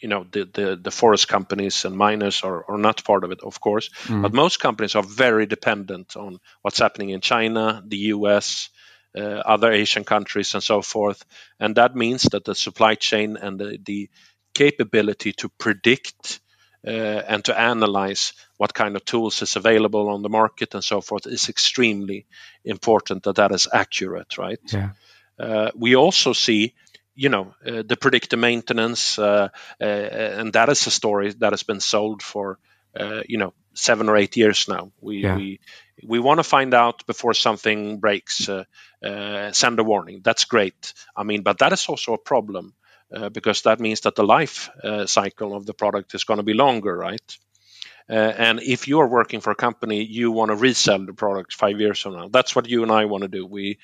you 0.00 0.08
know, 0.08 0.24
the, 0.30 0.48
the, 0.52 0.80
the 0.80 0.90
forest 0.90 1.28
companies 1.28 1.84
and 1.84 1.96
miners 1.96 2.42
are, 2.42 2.64
are 2.70 2.78
not 2.78 3.04
part 3.04 3.24
of 3.24 3.32
it, 3.32 3.40
of 3.42 3.60
course, 3.60 3.90
mm. 4.04 4.22
but 4.22 4.32
most 4.32 4.60
companies 4.60 4.94
are 4.94 5.02
very 5.02 5.46
dependent 5.46 6.16
on 6.16 6.38
what's 6.62 6.78
happening 6.78 7.10
in 7.10 7.20
China, 7.20 7.82
the 7.86 7.96
US, 7.96 8.70
uh, 9.16 9.20
other 9.20 9.72
Asian 9.72 10.04
countries, 10.04 10.54
and 10.54 10.62
so 10.62 10.82
forth. 10.82 11.24
And 11.58 11.76
that 11.76 11.94
means 11.96 12.22
that 12.24 12.44
the 12.44 12.54
supply 12.54 12.94
chain 12.94 13.36
and 13.36 13.58
the, 13.58 13.78
the 13.84 14.10
capability 14.54 15.32
to 15.32 15.48
predict 15.48 16.40
and 16.84 17.44
to 17.44 17.58
analyze 17.58 18.32
what 18.56 18.74
kind 18.74 18.96
of 18.96 19.04
tools 19.04 19.42
is 19.42 19.56
available 19.56 20.08
on 20.08 20.22
the 20.22 20.28
market 20.28 20.74
and 20.74 20.84
so 20.84 21.00
forth 21.00 21.26
is 21.26 21.48
extremely 21.48 22.26
important 22.64 23.22
that 23.22 23.36
that 23.36 23.52
is 23.52 23.68
accurate, 23.72 24.38
right? 24.38 24.60
Yeah. 24.72 24.90
Uh, 25.38 25.70
we 25.74 25.96
also 25.96 26.32
see 26.32 26.74
you 27.14 27.28
know 27.28 27.54
uh, 27.66 27.82
the 27.86 27.96
predictive 27.96 28.38
maintenance 28.38 29.18
uh, 29.18 29.48
uh, 29.80 29.84
and 29.84 30.52
that 30.52 30.68
is 30.68 30.86
a 30.86 30.90
story 30.90 31.32
that 31.38 31.52
has 31.52 31.62
been 31.62 31.80
sold 31.80 32.22
for 32.22 32.58
uh, 32.98 33.22
you 33.28 33.38
know 33.38 33.52
seven 33.72 34.08
or 34.08 34.16
eight 34.16 34.36
years 34.36 34.68
now 34.68 34.92
we 35.00 35.18
yeah. 35.18 35.36
we 35.36 35.60
we 36.04 36.18
want 36.18 36.38
to 36.38 36.44
find 36.44 36.74
out 36.74 37.06
before 37.06 37.34
something 37.34 37.98
breaks 37.98 38.48
send 39.52 39.78
a 39.78 39.84
warning 39.84 40.20
that's 40.24 40.44
great 40.44 40.92
i 41.16 41.24
mean 41.24 41.42
but 41.42 41.58
that 41.58 41.72
is 41.72 41.86
also 41.88 42.14
a 42.14 42.18
problem 42.18 42.74
uh, 43.14 43.28
because 43.28 43.62
that 43.62 43.80
means 43.80 44.00
that 44.00 44.14
the 44.14 44.24
life 44.24 44.70
uh, 44.82 45.06
cycle 45.06 45.54
of 45.54 45.66
the 45.66 45.74
product 45.74 46.14
is 46.14 46.24
going 46.24 46.38
to 46.38 46.44
be 46.44 46.54
longer, 46.54 46.96
right? 46.96 47.38
Uh, 48.08 48.12
and 48.12 48.60
if 48.60 48.86
you're 48.86 49.08
working 49.08 49.40
for 49.40 49.50
a 49.50 49.54
company, 49.56 50.04
you 50.04 50.30
want 50.30 50.50
to 50.50 50.56
resell 50.56 51.06
the 51.06 51.14
product 51.14 51.54
five 51.54 51.80
years 51.80 52.00
from 52.00 52.12
now. 52.12 52.28
That's 52.28 52.54
what 52.54 52.68
you 52.68 52.82
and 52.82 52.92
I 52.92 53.06
want 53.06 53.22
to 53.22 53.28
do. 53.28 53.46
We, 53.46 53.78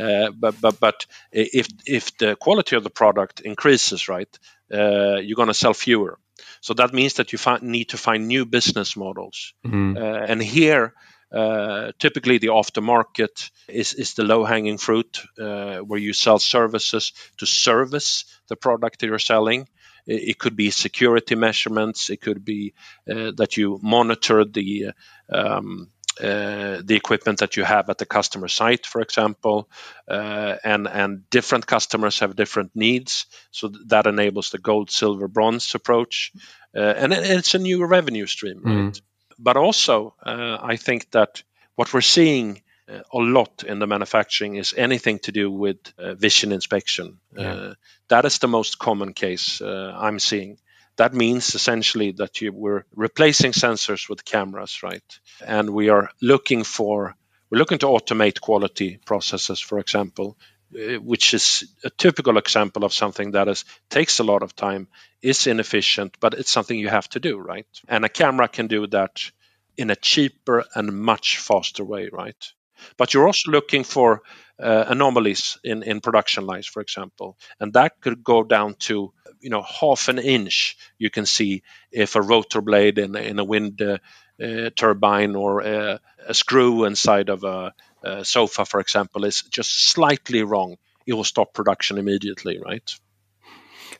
uh, 0.00 0.30
but 0.30 0.58
but 0.60 0.80
but 0.80 1.06
if 1.30 1.68
if 1.84 2.16
the 2.16 2.36
quality 2.36 2.76
of 2.76 2.84
the 2.84 2.90
product 2.90 3.40
increases, 3.40 4.08
right, 4.08 4.38
uh, 4.72 5.16
you're 5.16 5.36
going 5.36 5.48
to 5.48 5.54
sell 5.54 5.74
fewer. 5.74 6.18
So 6.62 6.74
that 6.74 6.94
means 6.94 7.14
that 7.14 7.32
you 7.32 7.38
need 7.60 7.90
to 7.90 7.98
find 7.98 8.26
new 8.26 8.46
business 8.46 8.96
models. 8.96 9.52
Mm-hmm. 9.64 9.96
and 9.98 10.42
here, 10.42 10.94
Uh, 11.32 11.92
typically, 11.98 12.38
the 12.38 12.48
aftermarket 12.48 13.50
is, 13.68 13.94
is 13.94 14.14
the 14.14 14.24
low 14.24 14.44
hanging 14.44 14.78
fruit 14.78 15.22
uh, 15.40 15.78
where 15.78 16.00
you 16.00 16.12
sell 16.12 16.38
services 16.38 17.12
to 17.38 17.46
service 17.46 18.24
the 18.48 18.56
product 18.56 19.00
that 19.00 19.06
you're 19.06 19.18
selling. 19.18 19.68
It, 20.06 20.38
could 20.38 20.54
be 20.54 20.70
security 20.70 21.34
measurements. 21.34 22.10
It 22.10 22.20
could 22.20 22.44
be 22.44 22.74
uh, 23.10 23.32
that 23.36 23.56
you 23.56 23.80
monitor 23.82 24.44
the 24.44 24.92
um, 25.28 25.90
uh, 26.18 26.80
the 26.82 26.94
equipment 26.94 27.40
that 27.40 27.56
you 27.56 27.64
have 27.64 27.90
at 27.90 27.98
the 27.98 28.06
customer 28.06 28.48
site, 28.48 28.86
for 28.86 29.02
example, 29.02 29.68
uh, 30.08 30.56
and 30.64 30.88
and 30.88 31.28
different 31.28 31.66
customers 31.66 32.20
have 32.20 32.36
different 32.36 32.70
needs, 32.74 33.26
so 33.50 33.68
that 33.88 34.06
enables 34.06 34.50
the 34.50 34.58
gold, 34.58 34.90
silver, 34.90 35.28
bronze 35.28 35.74
approach, 35.74 36.32
uh, 36.74 36.80
and 36.96 37.12
it's 37.12 37.54
a 37.54 37.58
new 37.58 37.84
revenue 37.84 38.26
stream, 38.26 38.62
right? 38.64 38.92
Mm. 38.92 39.00
But 39.38 39.56
also, 39.56 40.14
uh, 40.24 40.58
I 40.62 40.76
think 40.76 41.10
that 41.10 41.42
what 41.74 41.92
we're 41.92 42.00
seeing 42.00 42.62
uh, 42.88 43.00
a 43.12 43.18
lot 43.18 43.64
in 43.66 43.78
the 43.78 43.86
manufacturing 43.86 44.56
is 44.56 44.74
anything 44.76 45.18
to 45.20 45.32
do 45.32 45.50
with 45.50 45.78
vision 45.98 46.52
inspection. 46.52 47.18
Yeah. 47.36 47.74
that 48.08 48.24
is 48.24 48.38
the 48.38 48.48
most 48.48 48.78
common 48.78 49.12
case 49.12 49.60
I'm 49.60 50.18
seeing 50.18 50.58
that 50.96 51.14
means 51.14 51.54
essentially 51.54 52.12
that 52.12 52.40
you, 52.40 52.52
we're 52.52 52.84
replacing 52.94 53.52
sensors 53.52 54.08
with 54.08 54.24
cameras, 54.24 54.82
right? 54.82 55.18
And 55.46 55.70
we 55.70 55.90
are 55.90 56.10
looking 56.20 56.64
for 56.64 57.14
we're 57.50 57.58
looking 57.58 57.78
to 57.78 57.86
automate 57.86 58.40
quality 58.40 58.98
processes, 59.04 59.60
for 59.60 59.78
example, 59.78 60.36
uh, 60.40 60.55
which 60.70 61.34
is 61.34 61.72
a 61.84 61.90
typical 61.90 62.38
example 62.38 62.84
of 62.84 62.92
something 62.92 63.32
that 63.32 63.48
is 63.48 63.64
takes 63.88 64.18
a 64.18 64.24
lot 64.24 64.42
of 64.42 64.54
time, 64.54 64.88
is 65.22 65.46
inefficient, 65.46 66.16
but 66.20 66.34
it's 66.34 66.50
something 66.50 66.78
you 66.78 66.88
have 66.88 67.08
to 67.10 67.20
do, 67.20 67.38
right? 67.38 67.66
And 67.88 68.04
a 68.04 68.08
camera 68.08 68.48
can 68.48 68.66
do 68.66 68.86
that 68.88 69.30
in 69.76 69.90
a 69.90 69.96
cheaper 69.96 70.64
and 70.74 70.92
much 70.92 71.38
faster 71.38 71.84
way, 71.84 72.08
right? 72.12 72.52
But 72.96 73.14
you're 73.14 73.26
also 73.26 73.50
looking 73.50 73.84
for 73.84 74.22
uh, 74.58 74.84
anomalies 74.88 75.58
in, 75.64 75.82
in 75.82 76.00
production 76.00 76.46
lines, 76.46 76.66
for 76.66 76.80
example, 76.80 77.36
and 77.60 77.72
that 77.74 78.00
could 78.00 78.22
go 78.22 78.42
down 78.42 78.74
to 78.74 79.12
you 79.40 79.50
know 79.50 79.62
half 79.62 80.08
an 80.08 80.18
inch. 80.18 80.76
You 80.98 81.10
can 81.10 81.26
see 81.26 81.62
if 81.90 82.16
a 82.16 82.22
rotor 82.22 82.60
blade 82.60 82.98
in, 82.98 83.16
in 83.16 83.38
a 83.38 83.44
wind 83.44 83.82
uh, 83.82 83.98
uh, 84.42 84.70
turbine 84.74 85.34
or 85.34 85.60
a, 85.60 86.00
a, 86.26 86.34
screw 86.34 86.84
inside 86.84 87.28
of 87.28 87.44
a, 87.44 87.72
a 88.06 88.24
sofa, 88.24 88.64
for 88.64 88.80
example, 88.80 89.24
is 89.24 89.42
just 89.42 89.90
slightly 89.90 90.42
wrong. 90.42 90.76
It 91.06 91.14
will 91.14 91.24
stop 91.24 91.52
production 91.54 91.98
immediately, 91.98 92.58
right? 92.58 92.90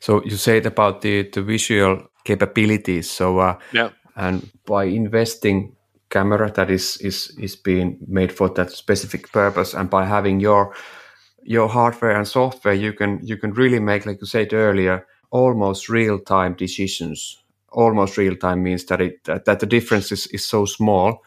So 0.00 0.22
you 0.24 0.36
said 0.36 0.66
about 0.66 1.00
the, 1.00 1.28
the 1.30 1.42
visual 1.42 2.08
capabilities. 2.24 3.10
So 3.10 3.38
uh, 3.38 3.58
yeah, 3.72 3.90
and 4.16 4.50
by 4.66 4.84
investing 4.84 5.76
camera 6.10 6.50
that 6.52 6.70
is 6.70 6.96
is 6.98 7.36
is 7.38 7.56
being 7.56 7.98
made 8.06 8.32
for 8.32 8.48
that 8.50 8.70
specific 8.70 9.32
purpose 9.32 9.74
and 9.74 9.90
by 9.90 10.04
having 10.04 10.40
your 10.40 10.74
your 11.42 11.68
hardware 11.68 12.16
and 12.16 12.28
software 12.28 12.74
you 12.74 12.92
can 12.92 13.20
you 13.22 13.36
can 13.36 13.52
really 13.52 13.80
make 13.80 14.06
like 14.06 14.20
you 14.20 14.26
said 14.26 14.52
earlier 14.52 15.06
almost 15.30 15.88
real 15.88 16.18
time 16.18 16.54
decisions 16.54 17.42
almost 17.72 18.16
real 18.16 18.36
time 18.36 18.62
means 18.62 18.84
that 18.84 19.00
it 19.00 19.24
that, 19.24 19.44
that 19.44 19.60
the 19.60 19.66
difference 19.66 20.12
is, 20.12 20.26
is 20.28 20.46
so 20.46 20.64
small 20.64 21.22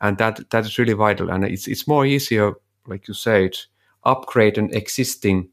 and 0.00 0.18
that 0.18 0.48
that 0.50 0.64
is 0.64 0.78
really 0.78 0.92
vital 0.92 1.30
and 1.30 1.44
it's 1.44 1.68
it's 1.68 1.86
more 1.86 2.06
easier 2.06 2.52
like 2.86 3.08
you 3.08 3.14
said 3.14 3.56
upgrade 4.04 4.58
an 4.58 4.72
existing 4.74 5.48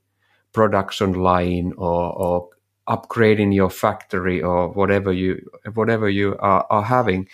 production 0.53 1.13
line 1.13 1.73
or, 1.77 2.13
or 2.13 2.49
upgrading 2.87 3.53
your 3.53 3.69
factory 3.69 4.41
or 4.41 4.69
whatever 4.69 5.11
you 5.11 5.39
whatever 5.73 6.09
you 6.09 6.35
are, 6.39 6.65
are 6.69 6.83
having 6.83 7.27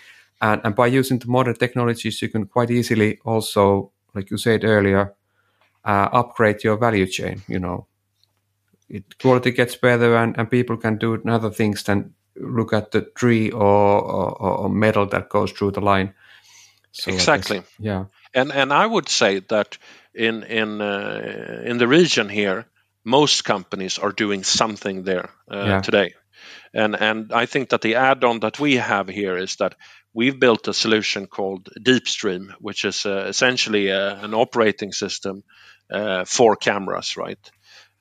and, 0.43 0.59
and 0.65 0.75
by 0.75 0.87
using 0.87 1.19
the 1.19 1.27
modern 1.27 1.55
technologies, 1.55 2.21
you 2.21 2.27
can 2.27 2.47
quite 2.47 2.69
easily 2.69 3.17
also, 3.23 3.93
like 4.13 4.29
you 4.29 4.37
said 4.37 4.65
earlier, 4.65 5.15
uh, 5.85 6.09
upgrade 6.11 6.65
your 6.65 6.75
value 6.75 7.05
chain. 7.05 7.41
You 7.47 7.59
know, 7.59 7.87
it 8.89 9.17
quality 9.19 9.51
gets 9.51 9.77
better, 9.77 10.17
and, 10.17 10.37
and 10.37 10.51
people 10.51 10.75
can 10.75 10.97
do 10.97 11.21
other 11.25 11.49
things 11.49 11.83
than 11.83 12.13
look 12.35 12.73
at 12.73 12.91
the 12.91 13.03
tree 13.15 13.51
or, 13.51 13.61
or, 13.61 14.41
or 14.41 14.69
metal 14.69 15.05
that 15.05 15.29
goes 15.29 15.53
through 15.53 15.71
the 15.71 15.81
line. 15.81 16.13
So 16.93 17.11
exactly. 17.11 17.63
Yeah. 17.79 18.05
And 18.33 18.51
and 18.51 18.71
I 18.71 18.85
would 18.85 19.09
say 19.09 19.39
that 19.39 19.77
in 20.13 20.43
in 20.43 20.81
uh, 20.81 21.63
in 21.65 21.77
the 21.77 21.87
region 21.87 22.29
here, 22.29 22.65
most 23.03 23.43
companies 23.43 23.97
are 23.97 24.11
doing 24.11 24.43
something 24.43 25.03
there 25.03 25.29
uh, 25.51 25.65
yeah. 25.65 25.81
today. 25.81 26.13
And 26.73 26.95
and 26.95 27.31
I 27.33 27.47
think 27.47 27.69
that 27.69 27.81
the 27.81 27.95
add-on 27.95 28.39
that 28.39 28.59
we 28.59 28.77
have 28.77 29.07
here 29.07 29.37
is 29.37 29.55
that 29.55 29.75
we've 30.13 30.39
built 30.39 30.67
a 30.67 30.73
solution 30.73 31.27
called 31.27 31.69
DeepStream, 31.79 32.53
which 32.59 32.85
is 32.85 33.05
uh, 33.05 33.25
essentially 33.27 33.91
uh, 33.91 34.23
an 34.23 34.33
operating 34.33 34.93
system 34.93 35.43
uh, 35.91 36.25
for 36.25 36.55
cameras, 36.55 37.17
right? 37.17 37.51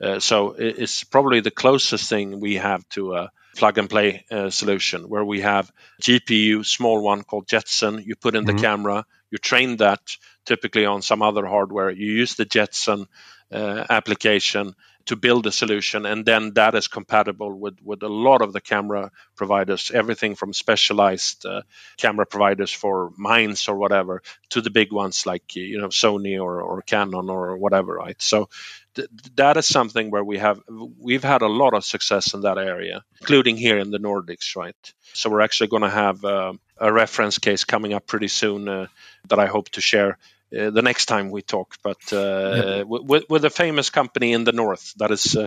Uh, 0.02 0.20
so 0.20 0.54
it's 0.58 1.04
probably 1.04 1.40
the 1.40 1.50
closest 1.50 2.08
thing 2.08 2.40
we 2.40 2.56
have 2.56 2.87
to 2.88 3.14
a 3.14 3.30
plug 3.56 3.78
and 3.78 3.88
play 3.88 4.25
uh, 4.30 4.50
solution 4.50 5.09
where 5.09 5.25
we 5.25 5.40
have 5.40 5.71
GPU, 6.00 6.64
small 6.64 7.02
one 7.02 7.23
called 7.23 7.49
Jetson. 7.49 8.02
You 8.04 8.16
put 8.16 8.35
in 8.35 8.44
mm-hmm. 8.44 8.56
the 8.56 8.62
camera, 8.62 9.04
you 9.30 9.38
train 9.38 9.76
that 9.78 10.00
typically 10.47 10.87
on 10.87 11.02
some 11.02 11.23
other 11.23 11.47
hardware. 11.47 11.90
You 11.90 12.12
use 12.12 12.35
the 12.35 12.44
Jetson 12.44 13.06
uh, 13.52 13.85
application 13.88 14.75
to 15.06 15.16
build 15.16 15.47
a 15.47 15.52
solution 15.52 16.06
and 16.06 16.25
then 16.25 16.52
that 16.54 16.75
is 16.75 16.88
compatible 16.88 17.59
with 17.59 17.78
with 17.82 18.02
a 18.02 18.09
lot 18.09 18.42
of 18.42 18.52
the 18.52 18.61
camera 18.61 19.11
providers 19.37 19.90
everything 19.94 20.35
from 20.35 20.52
specialized 20.52 21.44
uh, 21.47 21.62
camera 21.97 22.26
providers 22.26 22.73
for 22.73 23.11
mines 23.16 23.68
or 23.68 23.76
whatever 23.76 24.23
to 24.50 24.61
the 24.61 24.71
big 24.71 24.92
ones 24.92 25.26
like 25.26 25.56
you 25.56 25.78
know 25.78 25.88
Sony 25.88 26.40
or, 26.40 26.62
or 26.62 26.82
Canon 26.82 27.30
or 27.30 27.56
whatever 27.56 27.94
right? 27.94 28.21
So 28.21 28.49
th- 28.94 29.09
that 29.37 29.56
is 29.56 29.66
something 29.66 30.11
where 30.11 30.25
we 30.25 30.38
have 30.38 30.61
we've 30.99 31.25
had 31.25 31.42
a 31.42 31.49
lot 31.49 31.75
of 31.75 31.85
success 31.85 32.35
in 32.35 32.42
that 32.42 32.59
area 32.59 33.02
including 33.21 33.56
here 33.56 33.78
in 33.78 33.90
the 33.90 33.99
Nordics 33.99 34.56
right? 34.56 34.76
So 35.14 35.30
we're 35.30 35.40
actually 35.42 35.68
going 35.68 35.82
to 35.82 35.90
have 35.90 36.25
uh, 36.25 36.52
a 36.78 36.92
reference 36.92 37.38
case 37.38 37.64
coming 37.64 37.92
up 37.92 38.06
pretty 38.06 38.28
soon 38.28 38.68
uh, 38.68 38.87
that 39.28 39.38
I 39.38 39.47
hope 39.47 39.68
to 39.71 39.80
share 39.80 40.18
uh, 40.56 40.71
the 40.71 40.82
next 40.82 41.06
time 41.06 41.30
we 41.30 41.42
talk, 41.42 41.76
but 41.82 42.12
uh, 42.12 42.16
yeah. 42.18 42.82
with, 42.82 43.25
with, 43.28 43.44
a 43.44 43.50
famous 43.50 43.90
company 43.90 44.32
in 44.32 44.44
the 44.44 44.52
north 44.52 44.92
that 44.99 45.11
is 45.11 45.37
uh, 45.37 45.47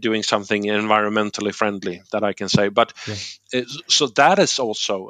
doing 0.00 0.22
something 0.22 0.64
environmentally 0.64 1.54
friendly, 1.54 2.02
that 2.12 2.24
I 2.24 2.34
can 2.34 2.48
say. 2.48 2.68
But 2.68 2.92
yeah. 3.06 3.62
so 3.88 4.08
that 4.08 4.38
is 4.38 4.58
also 4.58 5.08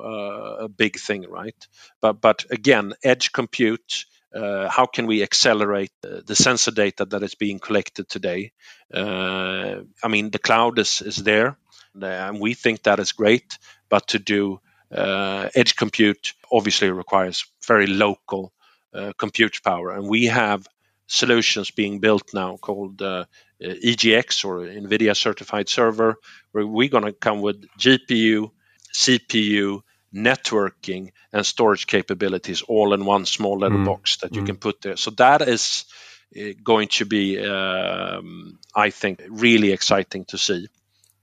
a 0.61 0.69
big 0.69 0.99
thing, 0.99 1.29
right? 1.29 1.67
But 2.01 2.21
but 2.21 2.45
again, 2.51 2.95
edge 3.03 3.33
compute. 3.33 4.07
Uh, 4.35 4.69
how 4.69 4.87
can 4.87 5.07
we 5.07 5.23
accelerate 5.23 5.93
the 6.03 6.35
sensor 6.35 6.73
data 6.73 7.05
that 7.05 7.23
is 7.23 7.37
being 7.37 7.61
collected 7.61 8.09
today? 8.09 8.51
Uh, 8.93 9.83
I 10.03 10.09
mean, 10.09 10.31
the 10.31 10.41
cloud 10.41 10.81
is, 10.81 11.03
is 11.03 11.17
there, 11.17 11.57
and 11.95 12.41
we 12.41 12.55
think 12.55 12.83
that 12.83 12.99
is 12.99 13.13
great. 13.13 13.59
But 13.89 14.09
to 14.09 14.19
do 14.19 14.61
uh, 14.91 15.49
edge 15.55 15.77
compute 15.77 16.35
obviously 16.51 16.91
requires 16.91 17.47
very 17.67 17.87
local 17.87 18.53
uh, 18.95 19.13
compute 19.19 19.61
power. 19.63 19.91
And 19.91 20.09
we 20.09 20.27
have 20.27 20.67
solutions 21.07 21.71
being 21.71 22.01
built 22.01 22.33
now 22.33 22.57
called 22.57 23.03
uh, 23.03 23.25
uh 23.63 23.75
EGX 23.85 24.45
or 24.45 24.61
NVIDIA 24.61 25.17
Certified 25.17 25.69
Server, 25.69 26.17
where 26.53 26.67
we're 26.67 26.89
going 26.89 27.05
to 27.05 27.13
come 27.13 27.41
with 27.43 27.67
GPU, 27.79 28.51
CPU, 28.93 29.83
networking, 30.15 31.11
and 31.33 31.45
storage 31.45 31.87
capabilities 31.87 32.63
all 32.63 32.95
in 32.95 33.05
one 33.05 33.27
small 33.27 33.59
little 33.59 33.79
mm. 33.79 33.85
box 33.85 34.19
that 34.19 34.35
you 34.35 34.43
mm. 34.43 34.47
can 34.47 34.57
put 34.57 34.81
there. 34.81 34.97
So 34.97 35.11
that 35.13 35.43
is 35.43 35.85
uh, 36.37 36.53
going 36.63 36.89
to 36.89 37.05
be, 37.05 37.45
um, 37.45 38.59
I 38.75 38.91
think, 38.91 39.23
really 39.29 39.73
exciting 39.73 40.25
to 40.27 40.39
see. 40.39 40.69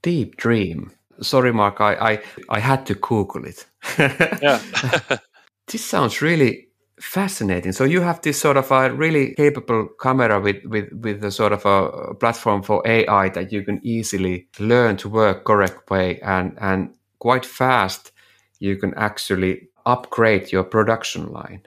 DeepStream. 0.04 0.92
Sorry, 1.22 1.54
Mark, 1.54 1.80
I, 1.80 1.94
I, 1.94 2.24
I 2.50 2.60
had 2.60 2.86
to 2.88 2.96
Google 2.96 3.46
it. 3.46 3.66
yeah. 3.98 4.60
this 5.68 5.86
sounds 5.86 6.22
really 6.22 6.71
fascinating. 7.02 7.72
So 7.72 7.84
you 7.84 8.02
have 8.02 8.22
this 8.22 8.40
sort 8.40 8.58
of 8.58 8.72
a 8.72 8.94
really 8.94 9.34
capable 9.34 9.90
camera 10.00 10.40
with 10.40 10.64
with 10.66 10.92
with 10.94 11.24
a 11.24 11.32
sort 11.32 11.54
of 11.54 11.66
a 11.66 12.14
platform 12.16 12.64
for 12.64 12.82
AI 12.86 13.30
that 13.30 13.52
you 13.52 13.64
can 13.64 13.80
easily 13.84 14.48
learn 14.60 14.98
to 14.98 15.10
work 15.10 15.46
correct 15.46 15.90
way 15.90 16.20
and 16.22 16.58
and 16.60 16.94
quite 17.20 17.46
fast 17.46 18.12
you 18.60 18.78
can 18.78 18.94
actually 18.94 19.70
upgrade 19.86 20.52
your 20.52 20.64
production 20.64 21.32
line. 21.32 21.64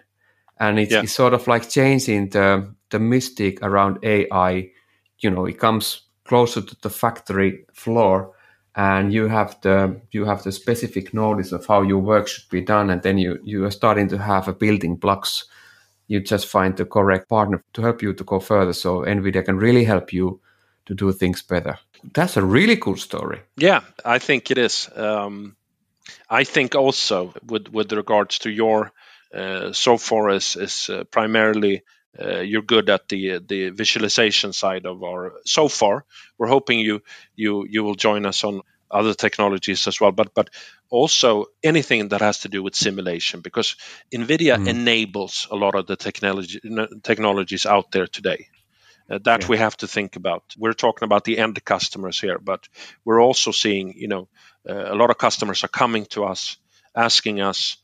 And 0.61 0.79
it's, 0.79 0.93
yeah. 0.93 1.03
it's 1.03 1.13
sort 1.13 1.35
of 1.35 1.47
like 1.49 1.69
changing 1.69 2.31
the 2.31 2.73
the 2.91 2.99
mystic 3.01 3.61
around 3.63 3.99
AI. 4.03 4.71
You 5.19 5.31
know, 5.31 5.47
it 5.47 5.59
comes 5.59 6.03
closer 6.25 6.63
to 6.63 6.77
the 6.83 6.91
factory 6.91 7.67
floor 7.73 8.34
and 8.77 9.13
you 9.13 9.29
have 9.29 9.61
the 9.61 10.01
you 10.11 10.25
have 10.25 10.43
the 10.43 10.53
specific 10.53 11.13
knowledge 11.13 11.53
of 11.53 11.67
how 11.67 11.83
your 11.83 12.01
work 12.01 12.29
should 12.29 12.49
be 12.51 12.61
done 12.61 12.91
and 12.91 13.03
then 13.03 13.19
you 13.19 13.39
you 13.45 13.65
are 13.65 13.71
starting 13.71 14.09
to 14.09 14.19
have 14.19 14.49
a 14.49 14.53
building 14.53 14.97
blocks. 14.97 15.45
You 16.09 16.21
just 16.21 16.47
find 16.47 16.77
the 16.77 16.85
correct 16.85 17.29
partner 17.29 17.63
to 17.73 17.83
help 17.83 18.03
you 18.03 18.15
to 18.15 18.25
go 18.25 18.41
further 18.41 18.73
so 18.73 19.05
nvidia 19.05 19.45
can 19.45 19.57
really 19.57 19.85
help 19.85 20.13
you 20.13 20.41
to 20.87 20.95
do 20.95 21.13
things 21.13 21.43
better. 21.43 21.79
That's 22.13 22.37
a 22.37 22.45
really 22.45 22.77
cool 22.77 22.97
story. 22.97 23.41
Yeah 23.57 23.81
i 24.05 24.19
think 24.19 24.51
it 24.51 24.59
is. 24.59 24.91
Um, 24.97 25.57
i 26.29 26.45
think 26.45 26.75
also 26.75 27.33
with 27.47 27.69
with 27.69 27.93
regards 27.93 28.39
to 28.39 28.51
your 28.51 28.93
Uh, 29.35 29.73
so 29.73 29.99
far 29.99 30.31
is 30.31 30.57
is 30.57 30.89
uh, 30.89 31.03
primarily 31.11 31.83
uh, 32.21 32.41
you're 32.41 32.63
good 32.63 32.91
at 32.91 33.09
the 33.09 33.39
the 33.39 33.71
visualization 33.71 34.53
side 34.53 34.87
of 34.87 35.03
our. 35.03 35.33
So 35.45 35.69
far, 35.69 36.05
we're 36.39 36.49
hoping 36.49 36.79
you 36.79 37.03
you 37.35 37.67
you 37.69 37.85
will 37.85 37.95
join 37.97 38.27
us 38.27 38.45
on 38.45 38.63
other 38.91 39.15
technologies 39.15 39.87
as 39.87 40.01
well, 40.01 40.13
but 40.13 40.35
but 40.35 40.51
also 40.91 41.47
anything 41.63 42.09
that 42.09 42.21
has 42.21 42.41
to 42.41 42.49
do 42.49 42.63
with 42.63 42.75
simulation 42.75 43.41
because 43.41 43.77
NVIDIA 44.13 44.57
mm. 44.57 44.69
enables 44.69 45.49
a 45.51 45.57
lot 45.57 45.75
of 45.75 45.87
the 45.87 45.97
technology 45.97 46.61
technologies 47.03 47.67
out 47.67 47.91
there 47.91 48.07
today. 48.07 48.49
Uh, 49.11 49.19
that 49.25 49.43
yeah. 49.43 49.49
we 49.49 49.59
have 49.59 49.77
to 49.77 49.87
think 49.87 50.17
about. 50.17 50.43
We're 50.57 50.73
talking 50.73 51.05
about 51.05 51.25
the 51.25 51.39
end 51.39 51.63
customers 51.65 52.19
here, 52.19 52.39
but 52.39 52.69
we're 53.05 53.21
also 53.21 53.51
seeing, 53.51 53.93
you 53.99 54.09
know, 54.09 54.29
uh, 54.67 54.95
a 54.95 54.97
lot 54.97 55.11
of 55.11 55.19
customers 55.19 55.63
are 55.63 55.69
coming 55.69 56.07
to 56.07 56.25
us 56.25 56.57
asking 56.95 57.41
us 57.41 57.77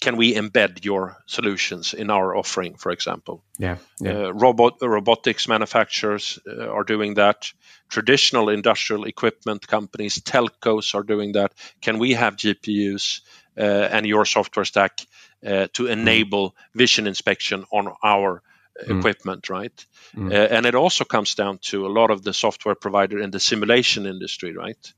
can 0.00 0.16
we 0.16 0.34
embed 0.34 0.84
your 0.84 1.16
solutions 1.26 1.92
in 1.94 2.10
our 2.10 2.36
offering, 2.36 2.76
for 2.76 2.92
example? 2.92 3.42
Yeah. 3.58 3.78
yeah. 4.00 4.26
Uh, 4.26 4.30
robot 4.32 4.78
robotics 4.80 5.48
manufacturers 5.48 6.38
uh, 6.46 6.68
are 6.68 6.84
doing 6.84 7.14
that. 7.14 7.52
Traditional 7.88 8.48
industrial 8.48 9.04
equipment 9.04 9.66
companies, 9.66 10.20
telcos 10.20 10.94
are 10.94 11.02
doing 11.02 11.32
that. 11.32 11.52
Can 11.80 11.98
we 11.98 12.12
have 12.12 12.36
GPUs 12.36 13.20
uh, 13.58 13.60
and 13.60 14.06
your 14.06 14.24
software 14.24 14.64
stack 14.64 15.00
uh, 15.44 15.66
to 15.72 15.84
mm. 15.84 15.90
enable 15.90 16.54
vision 16.74 17.06
inspection 17.06 17.64
on 17.72 17.92
our 18.04 18.42
mm. 18.80 18.98
equipment, 18.98 19.50
right? 19.50 19.86
Mm. 20.14 20.32
Uh, 20.32 20.54
and 20.54 20.66
it 20.66 20.74
also 20.74 21.04
comes 21.04 21.34
down 21.34 21.58
to 21.62 21.86
a 21.86 21.92
lot 21.92 22.10
of 22.10 22.22
the 22.22 22.32
software 22.32 22.76
provider 22.76 23.18
in 23.18 23.30
the 23.30 23.40
simulation 23.40 24.06
industry, 24.06 24.54
right? 24.56 24.92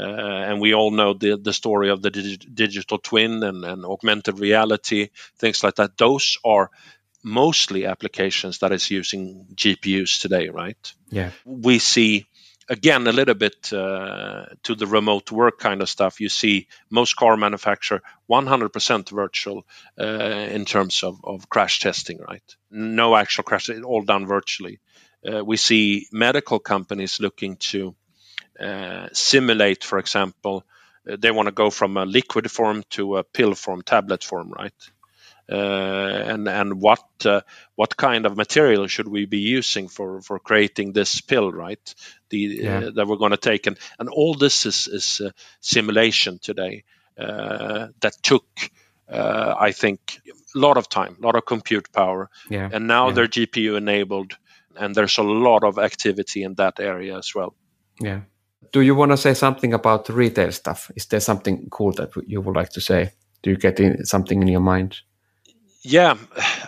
Uh, 0.00 0.48
and 0.48 0.60
we 0.60 0.74
all 0.74 0.90
know 0.90 1.12
the, 1.12 1.36
the 1.36 1.52
story 1.52 1.90
of 1.90 2.00
the 2.00 2.10
dig- 2.10 2.54
digital 2.54 2.98
twin 2.98 3.42
and, 3.42 3.64
and 3.64 3.84
augmented 3.84 4.38
reality, 4.38 5.10
things 5.38 5.62
like 5.62 5.74
that. 5.74 5.98
Those 5.98 6.38
are 6.44 6.70
mostly 7.22 7.86
applications 7.86 8.58
that 8.58 8.72
is 8.72 8.90
using 8.90 9.46
GPUs 9.54 10.20
today, 10.20 10.48
right? 10.48 10.92
Yeah. 11.10 11.30
We 11.44 11.78
see 11.78 12.26
again 12.68 13.06
a 13.06 13.12
little 13.12 13.34
bit 13.34 13.72
uh, 13.72 14.46
to 14.62 14.74
the 14.74 14.86
remote 14.86 15.30
work 15.30 15.58
kind 15.58 15.82
of 15.82 15.88
stuff. 15.88 16.20
You 16.20 16.28
see 16.28 16.68
most 16.88 17.16
car 17.16 17.36
manufacturer 17.36 18.00
100% 18.30 19.10
virtual 19.10 19.66
uh, 20.00 20.04
in 20.04 20.64
terms 20.64 21.02
of, 21.02 21.20
of 21.24 21.48
crash 21.48 21.80
testing, 21.80 22.20
right? 22.20 22.56
No 22.70 23.16
actual 23.16 23.44
crash, 23.44 23.68
all 23.68 24.02
done 24.02 24.26
virtually. 24.26 24.78
Uh, 25.28 25.44
we 25.44 25.58
see 25.58 26.06
medical 26.12 26.58
companies 26.58 27.20
looking 27.20 27.56
to 27.56 27.94
simulate, 29.12 29.84
for 29.84 29.98
example, 29.98 30.64
uh, 31.08 31.16
they 31.18 31.30
want 31.30 31.46
to 31.46 31.52
go 31.52 31.70
from 31.70 31.96
a 31.96 32.04
liquid 32.04 32.50
form 32.50 32.82
to 32.90 33.16
a 33.16 33.24
pill 33.24 33.54
form, 33.54 33.82
tablet 33.82 34.24
form, 34.24 34.50
right? 34.50 34.74
Uh, 35.50 36.22
and 36.26 36.48
and 36.48 36.80
what 36.80 37.04
uh, 37.24 37.40
what 37.74 37.96
kind 37.96 38.24
of 38.24 38.36
material 38.36 38.86
should 38.86 39.08
we 39.08 39.26
be 39.26 39.38
using 39.38 39.88
for 39.88 40.20
for 40.20 40.38
creating 40.38 40.92
this 40.92 41.20
pill, 41.20 41.50
right? 41.50 41.94
The 42.28 42.38
yeah. 42.38 42.90
that 42.94 43.06
we're 43.06 43.16
going 43.16 43.32
to 43.32 43.36
take, 43.36 43.66
and 43.66 43.76
and 43.98 44.08
all 44.08 44.34
this 44.34 44.64
is 44.64 44.86
is 44.86 45.20
simulation 45.60 46.38
today 46.38 46.84
that 47.16 48.14
took. 48.22 48.46
Uh, 49.08 49.56
I 49.58 49.72
think 49.72 50.20
a 50.54 50.58
lot 50.58 50.76
of 50.76 50.88
time, 50.88 51.16
a 51.20 51.26
lot 51.26 51.34
of 51.34 51.44
compute 51.44 51.92
power, 51.92 52.30
yeah, 52.48 52.68
and 52.72 52.86
now 52.86 53.08
yeah. 53.08 53.14
they're 53.14 53.26
GPU 53.26 53.76
enabled, 53.76 54.38
and 54.76 54.94
there's 54.94 55.18
a 55.18 55.24
lot 55.24 55.64
of 55.64 55.80
activity 55.80 56.44
in 56.44 56.54
that 56.54 56.78
area 56.78 57.18
as 57.18 57.34
well. 57.34 57.56
Yeah, 58.00 58.20
do 58.72 58.80
you 58.80 58.94
want 58.94 59.10
to 59.12 59.16
say 59.16 59.34
something 59.34 59.74
about 59.74 60.04
the 60.04 60.12
retail 60.12 60.52
stuff? 60.52 60.90
Is 60.96 61.06
there 61.06 61.20
something 61.20 61.68
cool 61.70 61.92
that 61.92 62.10
you 62.26 62.40
would 62.40 62.56
like 62.56 62.70
to 62.70 62.80
say? 62.80 63.12
Do 63.42 63.50
you 63.50 63.56
get 63.56 63.80
in, 63.80 64.04
something 64.04 64.40
in 64.42 64.48
your 64.48 64.60
mind? 64.60 65.00
Yeah, 65.82 66.16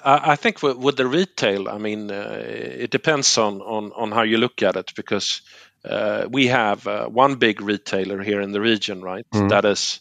I, 0.05 0.37
think 0.37 0.63
with, 0.63 0.79
with, 0.79 0.97
the 0.97 1.07
retail, 1.07 1.69
I 1.69 1.77
mean, 1.77 2.11
uh, 2.11 2.43
it 2.45 2.91
depends 2.91 3.37
on, 3.37 3.61
on, 3.61 3.93
on 3.95 4.11
how 4.11 4.23
you 4.23 4.39
look 4.39 4.63
at 4.63 4.77
it 4.77 4.93
because 4.97 5.43
uh, 5.85 6.27
we 6.31 6.47
have 6.47 6.87
uh, 6.87 7.09
one 7.09 7.35
big 7.35 7.61
retailer 7.61 8.23
here 8.23 8.41
in 8.41 8.53
the 8.53 8.61
region, 8.61 9.03
right? 9.03 9.27
Mm. 9.35 9.51
That 9.51 9.67
is 9.67 10.01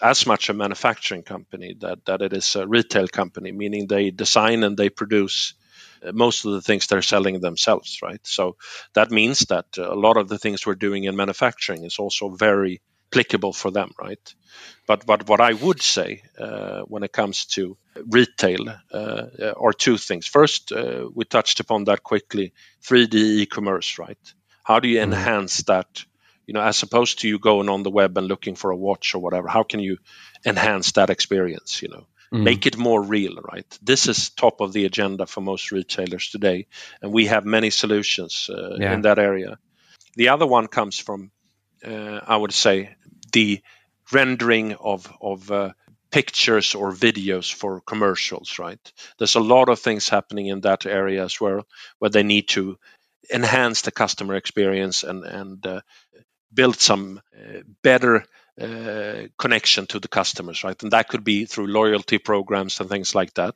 as 0.00 0.26
much 0.26 0.48
a 0.48 0.54
manufacturing 0.54 1.22
company 1.22 1.76
that, 1.80 2.06
that 2.06 2.22
it 2.22 2.32
is 2.32 2.56
a 2.56 2.66
retail 2.66 3.08
company, 3.08 3.52
meaning 3.52 3.86
they 3.86 4.10
design 4.10 4.64
and 4.64 4.76
they 4.76 4.88
produce 4.88 5.52
most 6.12 6.44
of 6.44 6.52
the 6.52 6.62
things 6.62 6.86
they're 6.86 7.02
selling 7.02 7.40
themselves, 7.40 8.00
right? 8.02 8.20
So 8.24 8.56
that 8.94 9.10
means 9.10 9.40
that 9.40 9.66
a 9.78 9.94
lot 9.94 10.16
of 10.16 10.28
the 10.28 10.38
things 10.38 10.66
we're 10.66 10.74
doing 10.74 11.04
in 11.04 11.16
manufacturing 11.16 11.84
is 11.84 11.98
also 11.98 12.28
very 12.28 12.80
applicable 13.10 13.52
for 13.52 13.70
them, 13.70 13.90
right? 14.00 14.34
But 14.86 15.06
but 15.06 15.28
what 15.28 15.40
I 15.40 15.52
would 15.52 15.82
say 15.82 16.22
uh, 16.38 16.82
when 16.82 17.02
it 17.02 17.12
comes 17.12 17.46
to 17.46 17.76
retail 18.10 18.68
uh, 18.92 19.52
are 19.56 19.72
two 19.72 19.96
things. 19.96 20.26
First, 20.26 20.72
uh, 20.72 21.08
we 21.14 21.24
touched 21.24 21.60
upon 21.60 21.84
that 21.84 22.02
quickly: 22.02 22.52
3D 22.82 23.14
e-commerce, 23.14 23.98
right? 23.98 24.34
How 24.62 24.80
do 24.80 24.88
you 24.88 25.00
mm-hmm. 25.00 25.12
enhance 25.12 25.62
that? 25.64 26.04
You 26.46 26.54
know, 26.54 26.60
as 26.62 26.82
opposed 26.82 27.20
to 27.20 27.28
you 27.28 27.40
going 27.40 27.68
on 27.68 27.82
the 27.82 27.90
web 27.90 28.16
and 28.18 28.28
looking 28.28 28.54
for 28.54 28.70
a 28.70 28.76
watch 28.76 29.14
or 29.14 29.18
whatever, 29.18 29.48
how 29.48 29.64
can 29.64 29.80
you 29.80 29.98
enhance 30.44 30.92
that 30.92 31.10
experience? 31.10 31.82
You 31.82 31.88
know, 31.88 32.06
Mm. 32.32 32.42
Make 32.42 32.66
it 32.66 32.76
more 32.76 33.02
real, 33.02 33.36
right? 33.36 33.78
This 33.82 34.08
is 34.08 34.30
top 34.30 34.60
of 34.60 34.72
the 34.72 34.84
agenda 34.84 35.26
for 35.26 35.40
most 35.40 35.70
retailers 35.70 36.28
today, 36.30 36.66
and 37.00 37.12
we 37.12 37.26
have 37.26 37.44
many 37.44 37.70
solutions 37.70 38.50
uh, 38.52 38.76
yeah. 38.78 38.94
in 38.94 39.02
that 39.02 39.18
area. 39.18 39.58
The 40.16 40.30
other 40.30 40.46
one 40.46 40.66
comes 40.66 40.98
from, 40.98 41.30
uh, 41.84 42.20
I 42.26 42.36
would 42.36 42.52
say, 42.52 42.96
the 43.32 43.60
rendering 44.12 44.74
of 44.74 45.12
of 45.20 45.50
uh, 45.50 45.72
pictures 46.10 46.74
or 46.74 46.92
videos 46.92 47.52
for 47.52 47.80
commercials, 47.80 48.58
right? 48.58 48.92
There's 49.18 49.34
a 49.36 49.40
lot 49.40 49.68
of 49.68 49.78
things 49.78 50.08
happening 50.08 50.46
in 50.46 50.62
that 50.62 50.86
area 50.86 51.24
as 51.24 51.40
well, 51.40 51.66
where 51.98 52.10
they 52.10 52.22
need 52.22 52.48
to 52.48 52.78
enhance 53.32 53.82
the 53.82 53.92
customer 53.92 54.34
experience 54.34 55.04
and 55.04 55.24
and 55.24 55.66
uh, 55.66 55.80
build 56.52 56.76
some 56.76 57.20
uh, 57.36 57.60
better 57.82 58.24
uh, 58.58 59.28
connection 59.36 59.86
to 59.86 60.00
the 60.00 60.08
customers, 60.08 60.64
right? 60.64 60.82
And 60.82 60.92
that 60.92 61.08
could 61.08 61.24
be 61.24 61.44
through 61.44 61.66
loyalty 61.66 62.16
programs 62.16 62.80
and 62.80 62.88
things 62.88 63.14
like 63.14 63.34
that. 63.34 63.54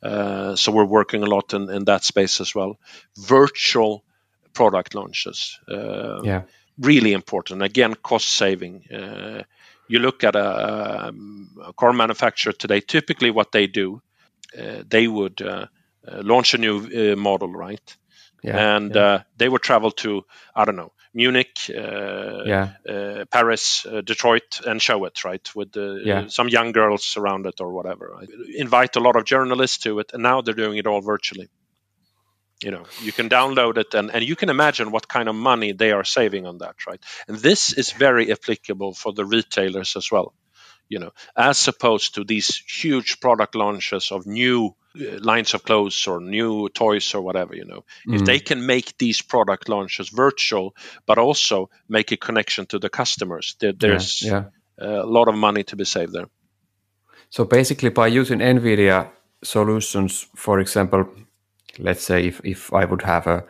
Uh, 0.00 0.54
so 0.54 0.70
we're 0.70 0.84
working 0.84 1.24
a 1.24 1.26
lot 1.26 1.54
in, 1.54 1.68
in 1.68 1.84
that 1.86 2.04
space 2.04 2.40
as 2.40 2.54
well. 2.54 2.78
Virtual 3.16 4.04
product 4.54 4.94
launches, 4.94 5.58
uh, 5.68 6.22
yeah, 6.22 6.42
really 6.78 7.14
important. 7.14 7.62
Again, 7.62 7.94
cost 7.94 8.28
saving. 8.28 8.84
Uh, 8.92 9.42
you 9.88 9.98
look 9.98 10.22
at 10.22 10.36
a, 10.36 11.08
um, 11.08 11.50
a, 11.64 11.72
car 11.72 11.92
manufacturer 11.92 12.52
today. 12.52 12.80
Typically, 12.80 13.32
what 13.32 13.50
they 13.50 13.66
do, 13.66 14.00
uh, 14.56 14.84
they 14.86 15.08
would 15.08 15.42
uh, 15.42 15.66
launch 16.06 16.54
a 16.54 16.58
new 16.58 17.16
model, 17.16 17.52
right? 17.52 17.96
Yeah, 18.44 18.76
and 18.76 18.94
yeah. 18.94 19.22
they 19.36 19.48
would 19.48 19.62
travel 19.62 19.90
to 19.90 20.24
I 20.54 20.64
don't 20.64 20.76
know 20.76 20.92
Munich, 21.18 21.58
uh, 21.68 22.44
yeah. 22.44 22.68
uh, 22.88 23.24
Paris, 23.28 23.84
uh, 23.84 24.02
Detroit, 24.02 24.60
and 24.64 24.80
show 24.80 25.04
it 25.04 25.24
right 25.24 25.46
with 25.52 25.74
yeah. 25.76 26.28
some 26.28 26.48
young 26.48 26.70
girls 26.70 27.16
around 27.16 27.44
it 27.46 27.60
or 27.60 27.72
whatever. 27.72 28.12
Right? 28.16 28.28
Invite 28.54 28.94
a 28.94 29.00
lot 29.00 29.16
of 29.16 29.24
journalists 29.24 29.78
to 29.78 29.98
it, 29.98 30.12
and 30.14 30.22
now 30.22 30.42
they're 30.42 30.54
doing 30.54 30.78
it 30.78 30.86
all 30.86 31.00
virtually. 31.00 31.48
You 32.62 32.70
know, 32.70 32.84
you 33.02 33.10
can 33.10 33.28
download 33.28 33.78
it, 33.78 33.94
and, 33.94 34.12
and 34.14 34.24
you 34.24 34.36
can 34.36 34.48
imagine 34.48 34.92
what 34.92 35.08
kind 35.08 35.28
of 35.28 35.34
money 35.34 35.72
they 35.72 35.90
are 35.90 36.04
saving 36.04 36.46
on 36.46 36.58
that, 36.58 36.86
right? 36.86 37.02
And 37.26 37.36
this 37.36 37.72
is 37.72 37.90
very 37.90 38.30
applicable 38.30 38.94
for 38.94 39.12
the 39.12 39.24
retailers 39.24 39.96
as 39.96 40.12
well. 40.12 40.34
You 40.88 40.98
know, 41.00 41.10
as 41.36 41.68
opposed 41.68 42.14
to 42.14 42.24
these 42.24 42.56
huge 42.56 43.20
product 43.20 43.54
launches 43.54 44.10
of 44.10 44.26
new 44.26 44.74
uh, 44.98 45.18
lines 45.20 45.54
of 45.54 45.64
clothes 45.64 46.06
or 46.06 46.20
new 46.20 46.68
toys 46.70 47.14
or 47.14 47.20
whatever 47.20 47.54
you 47.54 47.64
know 47.64 47.84
mm. 48.06 48.14
if 48.14 48.24
they 48.24 48.40
can 48.40 48.64
make 48.66 48.96
these 48.98 49.22
product 49.22 49.68
launches 49.68 50.08
virtual 50.08 50.74
but 51.06 51.18
also 51.18 51.68
make 51.88 52.10
a 52.10 52.16
connection 52.16 52.66
to 52.66 52.78
the 52.78 52.88
customers 52.88 53.54
there, 53.60 53.72
there's 53.72 54.22
yeah, 54.22 54.44
yeah. 54.80 55.02
a 55.02 55.06
lot 55.06 55.28
of 55.28 55.34
money 55.34 55.62
to 55.62 55.76
be 55.76 55.84
saved 55.84 56.12
there 56.12 56.28
so 57.28 57.44
basically 57.44 57.90
by 57.90 58.06
using 58.06 58.38
nvidia 58.38 59.10
solutions 59.44 60.26
for 60.34 60.58
example 60.58 61.06
let's 61.78 62.02
say 62.02 62.26
if, 62.26 62.40
if 62.42 62.72
i 62.72 62.84
would 62.84 63.02
have 63.02 63.26
a 63.26 63.44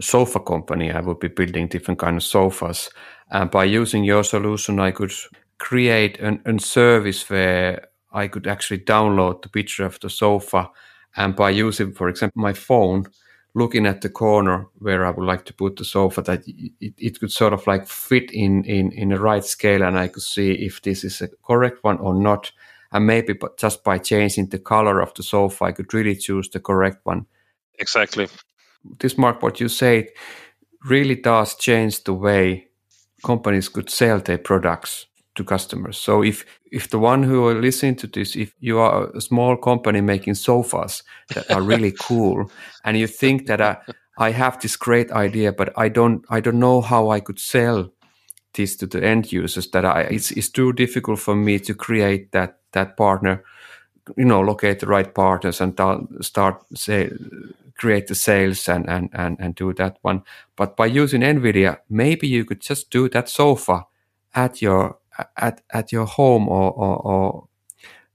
sofa 0.00 0.40
company 0.40 0.92
i 0.92 1.00
would 1.00 1.18
be 1.18 1.28
building 1.28 1.66
different 1.66 1.98
kind 1.98 2.16
of 2.16 2.22
sofas 2.22 2.88
and 3.30 3.50
by 3.50 3.64
using 3.64 4.04
your 4.04 4.22
solution 4.22 4.78
i 4.78 4.92
could 4.92 5.12
create 5.58 6.18
an, 6.20 6.42
a 6.44 6.58
service 6.58 7.28
where 7.30 7.88
I 8.12 8.28
could 8.28 8.46
actually 8.46 8.78
download 8.78 9.42
the 9.42 9.48
picture 9.48 9.84
of 9.84 9.98
the 10.00 10.10
sofa 10.10 10.70
and 11.16 11.36
by 11.36 11.50
using, 11.50 11.92
for 11.92 12.08
example, 12.08 12.42
my 12.42 12.52
phone, 12.52 13.06
looking 13.54 13.86
at 13.86 14.00
the 14.00 14.08
corner 14.08 14.66
where 14.78 15.04
I 15.04 15.10
would 15.10 15.26
like 15.26 15.44
to 15.46 15.54
put 15.54 15.76
the 15.76 15.84
sofa, 15.84 16.22
that 16.22 16.42
it, 16.46 16.94
it 16.98 17.20
could 17.20 17.30
sort 17.30 17.52
of 17.52 17.66
like 17.66 17.86
fit 17.86 18.32
in, 18.32 18.64
in, 18.64 18.90
in 18.92 19.10
the 19.10 19.20
right 19.20 19.44
scale 19.44 19.82
and 19.82 19.98
I 19.98 20.08
could 20.08 20.22
see 20.22 20.52
if 20.52 20.82
this 20.82 21.04
is 21.04 21.20
a 21.20 21.28
correct 21.44 21.84
one 21.84 21.98
or 21.98 22.14
not. 22.14 22.50
And 22.90 23.06
maybe 23.06 23.32
but 23.32 23.58
just 23.58 23.84
by 23.84 23.98
changing 23.98 24.48
the 24.48 24.58
color 24.58 25.00
of 25.00 25.14
the 25.14 25.22
sofa, 25.22 25.64
I 25.64 25.72
could 25.72 25.92
really 25.94 26.16
choose 26.16 26.48
the 26.48 26.60
correct 26.60 26.98
one. 27.04 27.26
Exactly. 27.78 28.28
This, 28.98 29.16
Mark, 29.16 29.42
what 29.42 29.60
you 29.60 29.68
said 29.68 30.08
really 30.84 31.16
does 31.16 31.54
change 31.56 32.04
the 32.04 32.12
way 32.12 32.68
companies 33.24 33.68
could 33.68 33.88
sell 33.88 34.20
their 34.20 34.38
products 34.38 35.06
to 35.34 35.44
customers. 35.44 35.96
So 35.96 36.22
if 36.22 36.44
if 36.70 36.88
the 36.88 36.98
one 36.98 37.22
who 37.22 37.46
are 37.46 37.60
listening 37.60 37.96
to 37.96 38.06
this, 38.06 38.36
if 38.36 38.54
you 38.60 38.78
are 38.78 39.10
a 39.14 39.20
small 39.20 39.56
company 39.56 40.00
making 40.00 40.34
sofas 40.34 41.02
that 41.34 41.50
are 41.50 41.62
really 41.62 41.92
cool, 42.00 42.50
and 42.84 42.96
you 42.96 43.06
think 43.06 43.46
that 43.46 43.60
I, 43.60 43.76
I 44.18 44.30
have 44.30 44.60
this 44.60 44.76
great 44.76 45.10
idea, 45.12 45.52
but 45.52 45.72
I 45.76 45.88
don't 45.88 46.24
I 46.30 46.40
don't 46.40 46.60
know 46.60 46.80
how 46.80 47.10
I 47.10 47.20
could 47.20 47.38
sell 47.38 47.90
this 48.54 48.76
to 48.76 48.86
the 48.86 49.04
end 49.04 49.32
users, 49.32 49.70
that 49.70 49.84
I 49.84 50.02
it's 50.02 50.30
it's 50.30 50.50
too 50.50 50.72
difficult 50.72 51.18
for 51.18 51.34
me 51.34 51.58
to 51.60 51.74
create 51.74 52.32
that 52.32 52.58
that 52.72 52.96
partner, 52.96 53.44
you 54.16 54.24
know, 54.24 54.40
locate 54.40 54.80
the 54.80 54.86
right 54.86 55.14
partners 55.14 55.60
and 55.60 55.78
start 56.20 56.62
say 56.74 57.10
create 57.76 58.06
the 58.06 58.14
sales 58.14 58.68
and 58.68 58.88
and 58.88 59.10
and 59.12 59.36
and 59.40 59.54
do 59.54 59.72
that 59.74 59.98
one. 60.02 60.22
But 60.56 60.76
by 60.76 60.86
using 60.86 61.22
NVIDIA, 61.22 61.78
maybe 61.88 62.28
you 62.28 62.44
could 62.44 62.60
just 62.60 62.90
do 62.90 63.08
that 63.08 63.28
sofa 63.28 63.86
at 64.34 64.62
your 64.62 64.98
at 65.36 65.62
at 65.72 65.92
your 65.92 66.06
home 66.06 66.48
or, 66.48 66.72
or, 66.72 66.96
or 66.96 67.48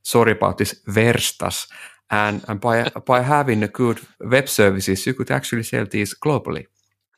sorry 0.01 0.31
about 0.31 0.57
this 0.57 0.75
verstas. 0.88 1.67
And, 2.12 2.43
and 2.47 2.59
by 2.59 2.89
by 3.05 3.21
having 3.21 3.63
a 3.63 3.67
good 3.67 3.99
web 4.19 4.49
services 4.49 5.05
you 5.05 5.13
could 5.13 5.31
actually 5.31 5.63
sell 5.63 5.85
these 5.85 6.15
globally. 6.15 6.65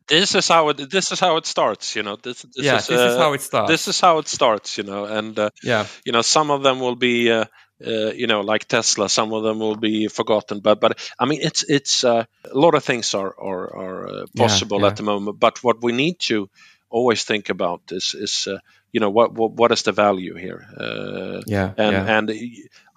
This 0.07 0.35
is 0.35 0.47
how 0.47 0.69
it 0.69 0.89
this 0.89 1.11
is 1.11 1.19
how 1.19 1.37
it 1.37 1.45
starts 1.45 1.95
you 1.95 2.03
know. 2.03 2.17
This, 2.17 2.41
this 2.41 2.65
yeah 2.65 2.77
is, 2.77 2.87
this 2.87 2.99
uh, 2.99 3.11
is 3.11 3.17
how 3.17 3.33
it 3.33 3.41
starts. 3.41 3.71
this 3.71 3.87
is 3.87 3.99
how 4.01 4.17
it 4.17 4.27
starts 4.27 4.77
you 4.77 4.83
know. 4.83 5.05
And 5.05 5.39
uh, 5.39 5.49
yeah. 5.63 5.85
you 6.05 6.11
know 6.11 6.21
some 6.21 6.51
of 6.51 6.63
them 6.63 6.79
will 6.79 6.97
be 6.97 7.31
uh, 7.31 7.45
uh, 7.85 8.11
you 8.11 8.27
know 8.27 8.41
like 8.41 8.65
tesla 8.65 9.07
some 9.07 9.31
of 9.33 9.43
them 9.43 9.59
will 9.59 9.77
be 9.77 10.07
forgotten. 10.09 10.59
But 10.59 10.81
but 10.81 10.99
i 11.17 11.25
mean 11.25 11.39
it's 11.41 11.63
it's 11.63 12.03
uh, 12.03 12.25
a 12.43 12.57
lot 12.57 12.75
of 12.75 12.83
things 12.83 13.13
are 13.13 13.33
are, 13.39 13.75
are 13.75 14.07
uh, 14.07 14.25
possible 14.35 14.79
yeah, 14.79 14.85
yeah. 14.85 14.91
at 14.91 14.97
the 14.97 15.03
moment. 15.03 15.39
But 15.39 15.63
what 15.63 15.81
we 15.81 15.93
need 15.93 16.19
to 16.27 16.49
always 16.89 17.23
think 17.23 17.49
about 17.49 17.81
is 17.91 18.13
is 18.13 18.47
you 18.91 18.99
know 18.99 19.09
what 19.09 19.33
what, 19.33 19.53
what 19.53 19.71
is 19.71 19.83
the 19.83 19.91
value 19.91 20.35
here? 20.35 20.65
Uh, 20.77 21.41
yeah 21.47 21.73
and 21.77 21.93
yeah. 21.93 22.17
and 22.17 22.31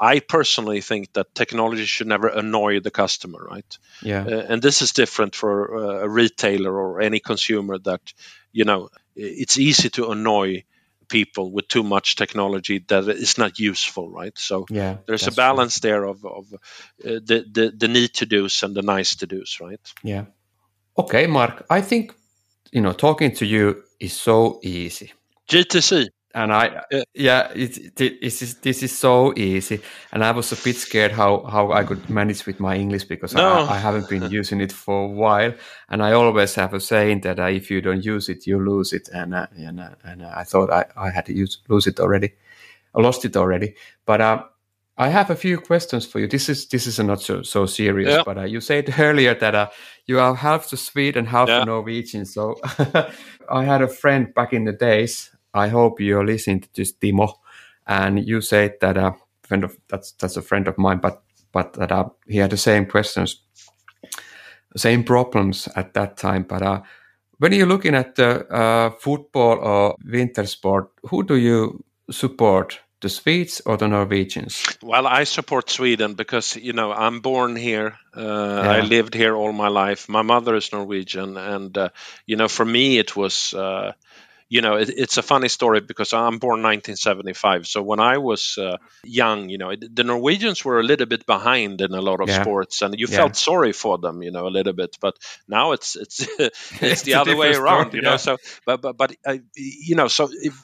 i 0.00 0.20
personally 0.20 0.80
think 0.80 1.12
that 1.12 1.34
technology 1.34 1.84
should 1.84 2.06
never 2.06 2.28
annoy 2.28 2.80
the 2.80 2.90
customer 2.90 3.46
right? 3.50 3.78
Yeah. 4.02 4.24
Uh, 4.26 4.46
and 4.48 4.62
this 4.62 4.82
is 4.82 4.92
different 4.92 5.34
for 5.34 5.76
uh, 5.76 6.04
a 6.04 6.08
retailer 6.08 6.72
or 6.72 7.00
any 7.00 7.20
consumer 7.20 7.78
that 7.78 8.00
you 8.52 8.64
know 8.64 8.88
it's 9.14 9.58
easy 9.58 9.90
to 9.90 10.10
annoy 10.10 10.64
people 11.08 11.52
with 11.52 11.68
too 11.68 11.82
much 11.82 12.16
technology 12.16 12.84
that 12.88 13.08
is 13.08 13.38
not 13.38 13.58
useful 13.58 14.10
right? 14.10 14.36
So 14.38 14.66
yeah 14.70 14.96
there's 15.06 15.26
a 15.26 15.32
balance 15.32 15.80
true. 15.80 15.90
there 15.90 16.04
of, 16.04 16.24
of 16.24 16.52
uh, 16.52 16.58
the, 17.00 17.44
the 17.50 17.72
the 17.76 17.88
need 17.88 18.14
to 18.14 18.26
do's 18.26 18.62
and 18.62 18.74
the 18.74 18.82
nice 18.82 19.16
to 19.16 19.26
do's 19.26 19.58
right? 19.60 19.92
Yeah. 20.02 20.24
Okay 20.96 21.26
mark 21.26 21.66
i 21.70 21.80
think 21.80 22.14
you 22.72 22.80
know 22.80 22.92
talking 22.92 23.34
to 23.34 23.46
you 23.46 23.82
is 24.00 24.12
so 24.12 24.60
easy 24.62 25.12
GTC. 25.48 26.08
And 26.36 26.52
I, 26.52 26.82
yeah, 26.90 27.02
yeah 27.14 27.52
it, 27.54 28.00
it, 28.00 28.20
this 28.20 28.42
is 28.42 28.56
this 28.56 28.82
is 28.82 28.90
so 28.98 29.32
easy, 29.36 29.80
and 30.10 30.24
I 30.24 30.32
was 30.32 30.50
a 30.50 30.56
bit 30.56 30.74
scared 30.74 31.12
how 31.12 31.44
how 31.44 31.70
I 31.70 31.84
could 31.84 32.10
manage 32.10 32.44
with 32.44 32.58
my 32.58 32.74
English 32.74 33.04
because 33.04 33.34
no. 33.34 33.52
I, 33.52 33.74
I, 33.74 33.78
haven't 33.78 34.08
been 34.08 34.28
using 34.40 34.60
it 34.60 34.72
for 34.72 35.04
a 35.04 35.08
while, 35.08 35.54
and 35.88 36.02
I 36.02 36.10
always 36.10 36.56
have 36.56 36.74
a 36.74 36.80
saying 36.80 37.20
that 37.20 37.38
uh, 37.38 37.44
if 37.44 37.70
you 37.70 37.80
don't 37.80 38.04
use 38.04 38.28
it, 38.28 38.48
you 38.48 38.58
lose 38.58 38.92
it, 38.92 39.08
and 39.14 39.32
uh, 39.32 39.46
and, 39.56 39.78
uh, 39.78 39.90
and 40.02 40.22
uh, 40.22 40.32
I 40.34 40.42
thought 40.42 40.72
I, 40.72 40.86
I 40.96 41.10
had 41.10 41.26
to 41.26 41.32
use 41.32 41.58
lose 41.68 41.86
it 41.86 42.00
already, 42.00 42.32
I 42.96 43.00
lost 43.00 43.24
it 43.24 43.36
already, 43.36 43.76
but 44.04 44.20
uh, 44.20 44.42
I 44.96 45.08
have 45.08 45.30
a 45.30 45.36
few 45.36 45.58
questions 45.58 46.06
for 46.06 46.20
you. 46.20 46.28
This 46.28 46.48
is 46.48 46.68
this 46.68 46.86
is 46.86 46.98
not 47.00 47.20
so 47.20 47.42
so 47.42 47.66
serious, 47.66 48.10
yeah. 48.10 48.22
but 48.24 48.38
uh, 48.38 48.44
you 48.44 48.60
said 48.60 48.94
earlier 48.98 49.34
that 49.34 49.54
uh, 49.54 49.70
you 50.06 50.20
are 50.20 50.34
half 50.34 50.70
the 50.70 50.76
Swede 50.76 51.16
and 51.16 51.28
half 51.28 51.48
yeah. 51.48 51.60
the 51.60 51.64
Norwegian. 51.64 52.26
So 52.26 52.56
I 53.50 53.64
had 53.64 53.82
a 53.82 53.88
friend 53.88 54.32
back 54.34 54.52
in 54.52 54.64
the 54.64 54.72
days 54.72 55.33
I 55.54 55.68
hope 55.68 56.00
you're 56.00 56.26
listening 56.26 56.60
to 56.60 56.68
this, 56.74 56.92
Timo. 56.92 57.34
And 57.86 58.26
you 58.26 58.40
said 58.40 58.74
that 58.80 58.96
a 58.96 59.14
friend 59.42 59.64
of 59.64 59.76
that's 59.88 60.12
that's 60.12 60.36
a 60.36 60.42
friend 60.42 60.68
of 60.68 60.78
mine, 60.78 60.98
but 60.98 61.22
but 61.52 61.74
that 61.74 61.92
uh, 61.92 62.08
he 62.26 62.38
had 62.38 62.50
the 62.50 62.56
same 62.56 62.86
questions, 62.86 63.40
same 64.76 65.04
problems 65.04 65.68
at 65.76 65.94
that 65.94 66.16
time. 66.16 66.42
But 66.42 66.62
uh, 66.62 66.82
when 67.38 67.52
you're 67.52 67.66
looking 67.66 67.94
at 67.94 68.16
the 68.16 68.46
uh, 68.48 68.90
football 68.90 69.58
or 69.58 69.96
winter 70.04 70.46
sport, 70.46 70.90
who 71.04 71.22
do 71.22 71.36
you 71.36 71.84
support? 72.10 72.80
The 73.00 73.10
Swedes 73.10 73.60
or 73.66 73.76
the 73.76 73.86
Norwegians? 73.86 74.64
Well, 74.82 75.06
I 75.06 75.24
support 75.24 75.68
Sweden 75.68 76.14
because 76.14 76.56
you 76.56 76.72
know 76.72 76.90
I'm 76.90 77.20
born 77.20 77.54
here. 77.54 77.98
Uh, 78.16 78.22
yeah. 78.22 78.70
I 78.70 78.80
lived 78.80 79.12
here 79.12 79.36
all 79.36 79.52
my 79.52 79.68
life. 79.68 80.08
My 80.08 80.22
mother 80.22 80.54
is 80.54 80.72
Norwegian, 80.72 81.36
and 81.36 81.76
uh, 81.76 81.88
you 82.24 82.36
know 82.36 82.48
for 82.48 82.64
me 82.64 82.96
it 82.96 83.14
was 83.14 83.52
uh, 83.52 83.92
you 84.54 84.62
know, 84.62 84.76
it, 84.76 84.88
it's 84.88 85.16
a 85.16 85.22
funny 85.22 85.48
story 85.48 85.80
because 85.80 86.12
I'm 86.12 86.38
born 86.38 86.62
1975. 86.62 87.66
So 87.66 87.82
when 87.82 87.98
I 87.98 88.18
was 88.18 88.56
uh, 88.56 88.76
young, 89.02 89.48
you 89.48 89.58
know, 89.58 89.74
the 89.74 90.04
Norwegians 90.04 90.64
were 90.64 90.78
a 90.78 90.84
little 90.84 91.06
bit 91.06 91.26
behind 91.26 91.80
in 91.80 91.92
a 91.92 92.00
lot 92.00 92.20
of 92.20 92.28
yeah. 92.28 92.40
sports, 92.40 92.80
and 92.80 92.94
you 92.96 93.08
yeah. 93.10 93.16
felt 93.16 93.34
sorry 93.34 93.72
for 93.72 93.98
them, 93.98 94.22
you 94.22 94.30
know, 94.30 94.46
a 94.46 94.54
little 94.56 94.72
bit. 94.72 94.96
But 95.00 95.16
now 95.48 95.72
it's 95.72 95.96
it's 95.96 96.20
it's, 96.38 96.72
it's 96.82 97.02
the 97.02 97.14
other 97.14 97.36
way 97.36 97.52
around, 97.52 97.88
story, 97.88 97.96
you 97.96 98.02
know. 98.02 98.10
Yeah. 98.12 98.16
So, 98.18 98.36
but 98.64 98.80
but 98.80 98.96
but 98.96 99.16
uh, 99.26 99.38
you 99.56 99.96
know, 99.96 100.06
so 100.06 100.28
if, 100.30 100.54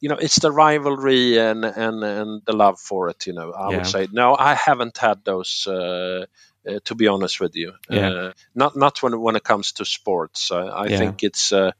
you 0.00 0.08
know, 0.08 0.16
it's 0.16 0.40
the 0.40 0.50
rivalry 0.50 1.38
and 1.38 1.64
and 1.64 2.02
and 2.02 2.42
the 2.44 2.56
love 2.56 2.80
for 2.80 3.08
it. 3.08 3.28
You 3.28 3.34
know, 3.34 3.52
I 3.52 3.68
would 3.68 3.86
say 3.86 4.08
no, 4.10 4.34
I 4.36 4.54
haven't 4.54 4.98
had 4.98 5.24
those. 5.24 5.64
Uh, 5.64 6.26
uh, 6.68 6.80
to 6.84 6.96
be 6.96 7.06
honest 7.06 7.40
with 7.40 7.54
you, 7.54 7.72
yeah. 7.88 8.10
Uh, 8.10 8.32
not 8.52 8.76
not 8.76 9.00
when 9.00 9.18
when 9.20 9.36
it 9.36 9.44
comes 9.44 9.72
to 9.72 9.84
sports. 9.84 10.50
I 10.50 10.86
yeah. 10.86 10.98
think 10.98 11.22
it's 11.22 11.52
uh, 11.52 11.70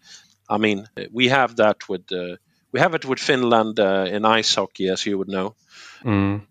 I 0.48 0.58
mean, 0.58 0.86
we 1.12 1.28
have 1.28 1.56
that 1.56 1.88
with 1.88 2.12
uh, 2.12 2.36
we 2.72 2.80
have 2.80 2.94
it 2.94 3.04
with 3.04 3.18
Finland 3.18 3.78
uh, 3.78 4.06
in 4.14 4.24
ice 4.24 4.54
hockey, 4.54 4.88
as 4.88 5.06
you 5.06 5.18
would 5.18 5.28
know. 5.28 5.54
Mm. 6.04 6.42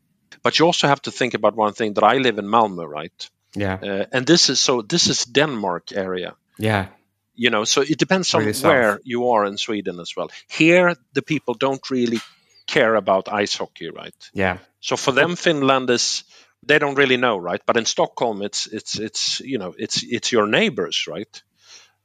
But 0.44 0.60
you 0.60 0.66
also 0.66 0.88
have 0.88 1.02
to 1.02 1.12
think 1.12 1.34
about 1.34 1.56
one 1.56 1.74
thing 1.74 1.94
that 1.94 2.04
I 2.04 2.18
live 2.18 2.38
in 2.38 2.48
Malmö, 2.48 2.88
right? 2.88 3.30
Yeah. 3.56 3.80
Uh, 3.82 4.06
and 4.12 4.26
this 4.26 4.50
is 4.50 4.60
so 4.60 4.82
this 4.82 5.08
is 5.08 5.26
Denmark 5.26 5.92
area. 5.92 6.36
Yeah. 6.60 6.88
You 7.36 7.50
know, 7.50 7.66
so 7.66 7.82
it 7.82 8.00
depends 8.00 8.34
on 8.34 8.46
really 8.46 8.60
where 8.62 8.94
south. 8.94 9.02
you 9.04 9.30
are 9.30 9.46
in 9.46 9.58
Sweden 9.58 10.00
as 10.00 10.16
well. 10.16 10.30
Here, 10.48 10.96
the 11.14 11.22
people 11.22 11.54
don't 11.54 11.90
really 11.92 12.20
care 12.66 12.96
about 12.96 13.28
ice 13.32 13.56
hockey, 13.58 13.90
right? 13.90 14.32
Yeah. 14.34 14.58
So 14.80 14.98
for 14.98 15.14
them, 15.14 15.36
Finland 15.36 15.90
is 15.90 16.24
they 16.66 16.80
don't 16.80 16.98
really 16.98 17.18
know, 17.18 17.38
right? 17.38 17.62
But 17.66 17.78
in 17.78 17.86
Stockholm, 17.86 18.42
it's 18.42 18.68
it's 18.68 19.00
it's 19.00 19.40
you 19.40 19.58
know 19.58 19.74
it's 19.78 20.04
it's 20.04 20.32
your 20.32 20.48
neighbors, 20.48 21.08
right? 21.08 21.44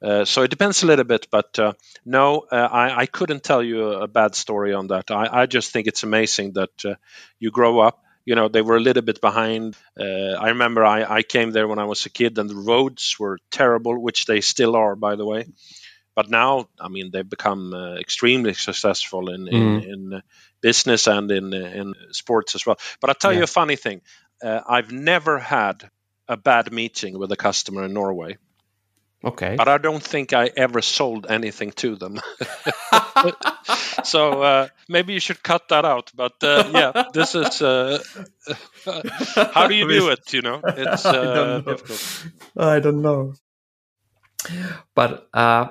Uh, 0.02 0.24
so 0.24 0.42
it 0.42 0.50
depends 0.50 0.82
a 0.82 0.86
little 0.86 1.04
bit, 1.04 1.28
but 1.30 1.56
uh, 1.58 1.72
no, 2.04 2.44
uh, 2.50 2.56
I, 2.56 3.02
I, 3.02 3.06
couldn't 3.06 3.44
tell 3.44 3.62
you 3.62 3.92
a, 3.92 4.08
bad 4.08 4.34
story 4.34 4.74
on 4.74 4.88
that. 4.88 5.12
I, 5.12 5.42
I 5.42 5.46
just 5.46 5.70
think 5.70 5.86
it's 5.86 6.02
amazing 6.02 6.54
that 6.54 6.84
uh, 6.84 6.94
you 7.38 7.52
grow 7.52 7.78
up. 7.78 8.02
You 8.24 8.34
know, 8.34 8.48
they 8.48 8.62
were 8.62 8.76
a 8.76 8.80
little 8.80 9.02
bit 9.02 9.20
behind. 9.20 9.76
Uh, 9.98 10.34
I 10.40 10.48
remember 10.48 10.84
I, 10.84 11.04
I, 11.04 11.22
came 11.22 11.52
there 11.52 11.68
when 11.68 11.78
I 11.78 11.84
was 11.84 12.04
a 12.04 12.10
kid, 12.10 12.38
and 12.38 12.50
the 12.50 12.56
roads 12.56 13.16
were 13.18 13.38
terrible, 13.52 13.96
which 13.96 14.26
they 14.26 14.40
still 14.40 14.74
are, 14.74 14.96
by 14.96 15.14
the 15.14 15.24
way. 15.24 15.46
But 16.16 16.28
now, 16.28 16.68
I 16.80 16.88
mean, 16.88 17.10
they've 17.12 17.28
become 17.28 17.72
extremely 17.98 18.54
successful 18.54 19.30
in, 19.30 19.44
mm. 19.44 19.52
in, 19.52 19.80
mm-hmm. 19.80 20.12
in, 20.14 20.22
business 20.60 21.08
and 21.08 21.28
in, 21.32 21.52
in 21.52 21.94
sports 22.12 22.54
as 22.54 22.64
well. 22.64 22.78
But 23.00 23.10
I'll 23.10 23.16
tell 23.16 23.32
yeah. 23.32 23.38
you 23.38 23.44
a 23.44 23.48
funny 23.48 23.74
thing. 23.74 24.00
I've 24.44 24.92
never 24.92 25.40
had 25.40 25.90
a 26.28 26.36
bad 26.36 26.72
meeting 26.72 27.18
with 27.18 27.32
a 27.32 27.36
customer 27.36 27.84
in 27.84 27.92
Norway. 27.92 28.38
Okay. 29.24 29.54
But 29.56 29.68
I 29.68 29.78
don't 29.78 30.02
think 30.02 30.32
I 30.32 30.50
ever 30.56 30.82
sold 30.82 31.26
anything 31.28 31.70
to 31.72 31.94
them. 31.94 32.20
so 34.04 34.42
uh, 34.42 34.68
maybe 34.88 35.12
you 35.12 35.20
should 35.20 35.42
cut 35.42 35.68
that 35.68 35.84
out. 35.84 36.10
But 36.14 36.32
uh, 36.42 36.70
yeah, 36.72 37.04
this 37.12 37.34
is 37.34 37.62
uh, 37.62 38.02
how 39.54 39.68
do 39.68 39.74
you 39.74 39.88
do 39.88 40.08
it? 40.08 40.32
You 40.32 40.42
know, 40.42 40.60
it's 40.64 41.06
I 41.06 41.12
don't 41.12 41.26
uh, 41.26 41.44
know. 41.44 41.60
difficult. 41.60 42.26
I 42.56 42.80
don't 42.80 43.02
know. 43.02 43.34
But 44.94 45.28
uh, 45.32 45.68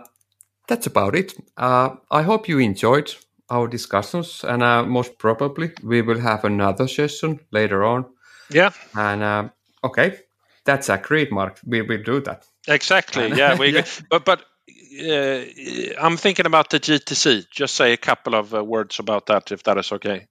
that's 0.67 0.87
about 0.87 1.15
it. 1.15 1.33
Uh, 1.57 1.95
I 2.09 2.21
hope 2.21 2.47
you 2.47 2.59
enjoyed 2.59 3.13
our 3.49 3.67
discussions, 3.67 4.45
and 4.45 4.89
most 4.89 5.17
probably 5.17 5.73
we 5.83 6.01
will 6.01 6.19
have 6.19 6.45
another 6.45 6.87
session 6.87 7.41
later 7.51 7.83
on. 7.83 8.05
Yeah. 8.49 8.71
And 8.95 9.51
okay, 9.83 10.19
that's 10.65 10.89
agreed, 10.89 11.31
Mark. 11.31 11.59
We 11.65 11.81
will 11.81 12.03
do 12.03 12.21
that. 12.21 12.45
Exactly. 12.67 13.29
Yeah. 13.29 13.57
We, 13.57 13.69
yeah. 13.75 13.85
But 14.09 14.25
but 14.25 14.45
uh, 14.99 15.43
I'm 15.99 16.17
thinking 16.17 16.45
about 16.45 16.69
the 16.69 16.79
GTC. 16.79 17.49
Just 17.49 17.75
say 17.75 17.93
a 17.93 17.97
couple 17.97 18.35
of 18.35 18.53
uh, 18.53 18.63
words 18.63 18.99
about 18.99 19.27
that, 19.27 19.51
if 19.51 19.63
that 19.63 19.77
is 19.77 19.91
okay. 19.91 20.27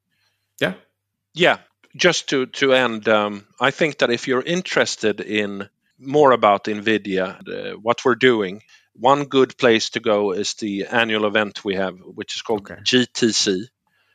Yeah. 0.61 0.75
Yeah. 1.35 1.59
Just 1.97 2.29
to 2.29 2.47
to 2.47 2.73
end, 2.73 3.09
um, 3.09 3.47
I 3.61 3.73
think 3.73 3.99
that 3.99 4.11
if 4.11 4.29
you're 4.29 4.43
interested 4.43 5.21
in 5.21 5.69
more 5.99 6.33
about 6.33 6.65
NVIDIA, 6.65 7.75
uh, 7.75 7.77
what 7.79 8.05
we're 8.05 8.15
doing, 8.15 8.63
one 8.95 9.25
good 9.25 9.57
place 9.59 9.91
to 9.91 10.01
go 10.01 10.33
is 10.33 10.55
the 10.55 10.87
annual 10.87 11.27
event 11.27 11.65
we 11.65 11.75
have, 11.75 11.97
which 11.99 12.37
is 12.37 12.43
called 12.43 12.71
okay. 12.71 12.81
GTC 12.83 13.67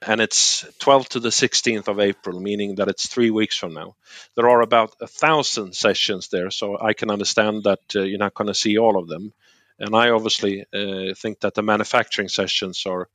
and 0.02 0.22
it's 0.22 0.66
12 0.80 1.10
to 1.10 1.20
the 1.20 1.30
16th 1.30 1.88
of 1.88 2.00
April, 2.00 2.40
meaning 2.40 2.76
that 2.76 2.88
it's 2.88 3.08
three 3.08 3.32
weeks 3.32 3.58
from 3.58 3.74
now. 3.74 3.96
There 4.36 4.50
are 4.50 4.62
about 4.62 4.96
a 5.02 5.08
thousand 5.08 5.76
sessions 5.76 6.28
there, 6.30 6.52
so 6.52 6.80
I 6.80 6.94
can 6.94 7.10
understand 7.10 7.64
that 7.64 7.80
uh, 7.96 8.02
you're 8.02 8.20
not 8.20 8.34
going 8.34 8.48
to 8.48 8.54
see 8.54 8.78
all 8.78 8.98
of 8.98 9.08
them. 9.08 9.34
And 9.80 9.96
I 9.96 10.10
obviously 10.10 10.62
uh, 10.62 11.14
think 11.16 11.42
that 11.42 11.54
the 11.54 11.62
manufacturing 11.62 12.30
sessions 12.30 12.86
are 12.86 13.10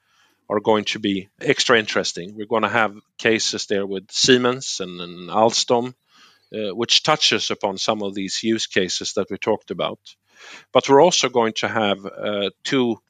are 0.51 0.61
going 0.61 0.85
to 0.85 0.99
be 0.99 1.29
extra 1.41 1.79
interesting. 1.79 2.35
We're 2.35 2.47
going 2.47 2.65
to 2.65 2.69
have 2.69 2.97
cases 3.19 3.67
there 3.67 3.87
with 3.87 4.11
Siemens 4.11 4.81
and, 4.81 5.01
and 5.01 5.31
Alstom, 5.31 5.95
uh, 6.53 6.75
which 6.75 7.05
touches 7.05 7.53
upon 7.53 7.79
some 7.79 8.03
of 8.03 8.15
these 8.15 8.43
use 8.43 8.67
cases 8.67 9.13
that 9.13 9.31
we 9.31 9.39
talked 9.39 9.71
about. 9.71 10.01
But 10.73 10.89
we're 10.89 11.03
also 11.03 11.29
going 11.29 11.53
to 11.59 11.69
have 11.69 12.05
uh, 12.05 12.51
two 12.65 13.01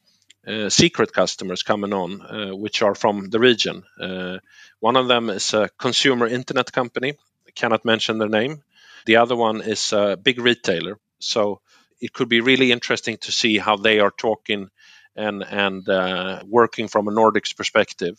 secret 0.68 1.12
customers 1.12 1.62
coming 1.62 1.92
on, 1.92 2.22
uh, 2.22 2.56
which 2.56 2.82
are 2.82 2.94
from 2.94 3.30
the 3.30 3.38
region. 3.38 3.82
Uh, 4.00 4.38
one 4.80 4.96
of 4.96 5.08
them 5.08 5.30
is 5.30 5.54
a 5.54 5.68
consumer 5.78 6.26
internet 6.26 6.72
company. 6.72 7.14
I 7.46 7.50
cannot 7.54 7.84
mention 7.84 8.18
their 8.18 8.28
name. 8.28 8.62
The 9.06 9.16
other 9.16 9.36
one 9.36 9.60
is 9.60 9.92
a 9.92 10.16
big 10.16 10.40
retailer. 10.40 10.98
So 11.18 11.60
it 12.00 12.12
could 12.12 12.28
be 12.28 12.40
really 12.40 12.72
interesting 12.72 13.18
to 13.18 13.32
see 13.32 13.58
how 13.58 13.76
they 13.76 14.00
are 14.00 14.10
talking 14.10 14.70
and 15.16 15.42
and 15.42 15.88
uh, 15.88 16.42
working 16.46 16.88
from 16.88 17.08
a 17.08 17.10
Nordics 17.10 17.54
perspective. 17.56 18.18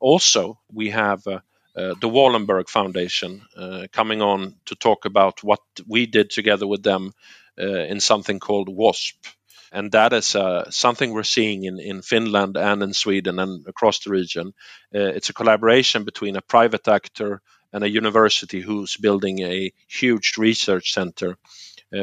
Also, 0.00 0.58
we 0.72 0.90
have 0.90 1.26
uh, 1.26 1.40
uh, 1.76 1.94
the 2.00 2.08
Wallenberg 2.08 2.68
Foundation 2.68 3.42
uh, 3.56 3.86
coming 3.92 4.22
on 4.22 4.56
to 4.66 4.74
talk 4.74 5.06
about 5.06 5.42
what 5.42 5.60
we 5.86 6.06
did 6.06 6.30
together 6.30 6.66
with 6.66 6.82
them 6.82 7.12
uh, 7.58 7.64
in 7.64 8.00
something 8.00 8.40
called 8.40 8.68
WASP. 8.68 9.26
And 9.74 9.92
that 9.92 10.12
is 10.12 10.36
uh, 10.36 10.70
something 10.70 11.12
we're 11.12 11.24
seeing 11.24 11.64
in, 11.64 11.78
in 11.80 12.02
Finland 12.02 12.56
and 12.56 12.82
in 12.82 12.92
Sweden 12.92 13.38
and 13.38 13.66
across 13.66 13.98
the 13.98 14.10
region. 14.10 14.54
it's 14.92 15.30
a 15.30 15.34
collaboration 15.34 16.04
between 16.04 16.36
a 16.36 16.42
private 16.42 16.88
actor 16.88 17.42
and 17.72 17.84
a 17.84 17.90
university 17.90 18.60
who's 18.60 18.96
building 18.96 19.40
a 19.40 19.72
huge 19.88 20.38
research 20.38 20.92
center 20.92 21.36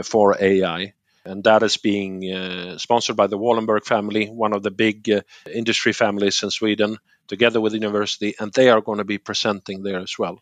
for 0.03 0.35
AI 0.39 0.93
and 1.25 1.43
that 1.43 1.63
is 1.63 1.77
being 1.77 2.31
uh, 2.31 2.77
sponsored 2.77 3.15
by 3.15 3.27
the 3.27 3.37
Wallenberg 3.37 3.85
family, 3.85 4.27
one 4.27 4.53
of 4.53 4.63
the 4.63 4.71
big 4.71 5.09
uh, 5.09 5.21
industry 5.51 5.93
families 5.93 6.41
in 6.43 6.49
Sweden, 6.49 6.97
together 7.27 7.61
with 7.61 7.73
the 7.73 7.79
university, 7.79 8.33
and 8.39 8.51
they 8.51 8.69
are 8.69 8.81
going 8.81 8.97
to 8.97 9.03
be 9.03 9.17
presenting 9.17 9.83
there 9.83 9.99
as 9.99 10.17
well. 10.17 10.41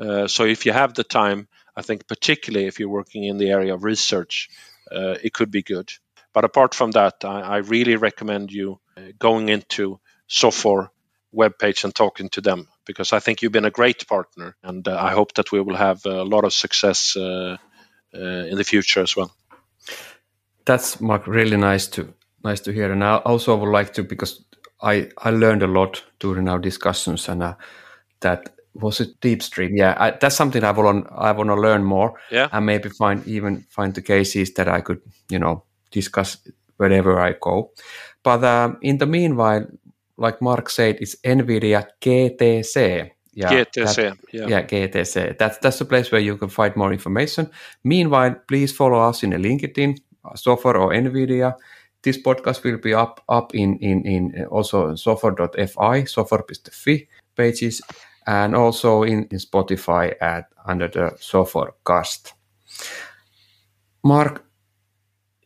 Uh, 0.00 0.26
so 0.26 0.44
if 0.44 0.66
you 0.66 0.72
have 0.72 0.94
the 0.94 1.04
time, 1.04 1.48
I 1.76 1.82
think 1.82 2.06
particularly 2.08 2.66
if 2.66 2.80
you're 2.80 2.88
working 2.88 3.24
in 3.24 3.38
the 3.38 3.50
area 3.50 3.74
of 3.74 3.84
research, 3.84 4.48
uh, 4.90 5.16
it 5.22 5.32
could 5.32 5.50
be 5.50 5.62
good. 5.62 5.90
But 6.38 6.44
apart 6.44 6.72
from 6.72 6.92
that, 6.92 7.24
I, 7.24 7.40
I 7.40 7.56
really 7.56 7.96
recommend 7.96 8.52
you 8.52 8.78
uh, 8.96 9.00
going 9.18 9.48
into 9.48 9.98
Sofor 10.28 10.90
webpage 11.34 11.82
and 11.82 11.92
talking 11.92 12.28
to 12.28 12.40
them 12.40 12.68
because 12.84 13.12
I 13.12 13.18
think 13.18 13.42
you've 13.42 13.50
been 13.50 13.64
a 13.64 13.72
great 13.72 14.06
partner, 14.06 14.54
and 14.62 14.86
uh, 14.86 14.96
I 14.96 15.10
hope 15.10 15.34
that 15.34 15.50
we 15.50 15.60
will 15.60 15.74
have 15.74 16.06
a 16.06 16.22
lot 16.22 16.44
of 16.44 16.52
success 16.52 17.16
in 17.16 17.58
the 18.12 18.64
future 18.64 19.02
as 19.02 19.16
well. 19.16 19.32
That's 20.64 21.00
Mark 21.00 21.26
really 21.26 21.56
nice 21.56 21.88
to 21.88 22.14
nice 22.44 22.60
to 22.60 22.72
hear. 22.72 22.92
And 22.92 23.02
i 23.02 23.16
also 23.16 23.56
would 23.56 23.72
like 23.72 23.92
to 23.94 24.04
because 24.04 24.44
i 24.80 25.08
i 25.18 25.30
learned 25.30 25.64
a 25.64 25.66
lot 25.80 26.04
during 26.20 26.48
our 26.48 26.60
discussions 26.60 27.28
and 27.28 27.42
uh, 27.42 27.54
that 28.20 28.54
was 28.74 29.00
it 29.00 29.20
deepstream 29.20 29.70
yeah 29.76 29.96
I, 29.98 30.10
that's 30.12 30.36
something 30.36 30.62
i 30.62 30.70
want 30.70 31.08
i 31.10 31.32
want 31.32 31.50
to 31.50 31.56
learn 31.56 31.82
more 31.82 32.20
yeah. 32.30 32.48
and 32.52 32.64
maybe 32.64 32.90
find 32.90 33.26
even 33.26 33.66
find 33.70 33.92
the 33.94 34.02
cases 34.02 34.54
that 34.54 34.68
i 34.68 34.80
could 34.80 35.00
you 35.30 35.40
know 35.40 35.64
discuss 35.90 36.38
wherever 36.76 37.18
i 37.20 37.34
go 37.40 37.70
but 38.22 38.44
um, 38.44 38.78
in 38.82 38.98
the 38.98 39.06
meanwhile 39.06 39.66
like 40.16 40.40
mark 40.42 40.70
said 40.70 40.96
it's 41.00 41.16
nvidia 41.24 41.86
gtc 42.00 43.10
yeah, 43.38 43.64
GTC, 43.64 44.18
yeah. 44.32 44.46
yeah, 44.48 44.62
GTC. 44.66 45.38
That's 45.38 45.58
that's 45.58 45.78
the 45.78 45.84
place 45.84 46.10
where 46.10 46.20
you 46.20 46.36
can 46.36 46.48
find 46.48 46.74
more 46.74 46.92
information. 46.92 47.48
Meanwhile, 47.84 48.34
please 48.48 48.72
follow 48.72 48.98
us 48.98 49.22
in 49.22 49.30
the 49.30 49.36
LinkedIn, 49.36 49.96
Sofor 50.34 50.74
or 50.74 50.90
NVIDIA. 50.90 51.54
This 52.02 52.18
podcast 52.20 52.64
will 52.64 52.78
be 52.78 52.94
up 52.94 53.22
up 53.28 53.54
in 53.54 53.78
in 53.78 54.04
in 54.04 54.44
also 54.46 54.94
sofor.fi, 54.94 56.02
sofor.fi 56.02 57.08
pages, 57.36 57.80
and 58.26 58.56
also 58.56 59.04
in, 59.04 59.28
in 59.30 59.38
Spotify 59.38 60.14
at 60.20 60.46
under 60.66 60.88
the 60.88 61.16
Sofor 61.20 61.74
cast. 61.86 62.34
Mark, 64.02 64.44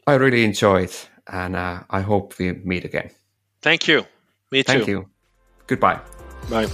I 0.06 0.14
really 0.14 0.44
enjoyed, 0.44 0.92
and 1.26 1.56
uh, 1.56 1.82
I 1.90 2.00
hope 2.00 2.38
we 2.38 2.52
meet 2.52 2.84
again. 2.84 3.10
Thank 3.60 3.86
you. 3.86 4.04
Me 4.50 4.62
too. 4.62 4.72
Thank 4.72 4.88
you. 4.88 5.08
Goodbye. 5.66 6.00
Bye. 6.50 6.68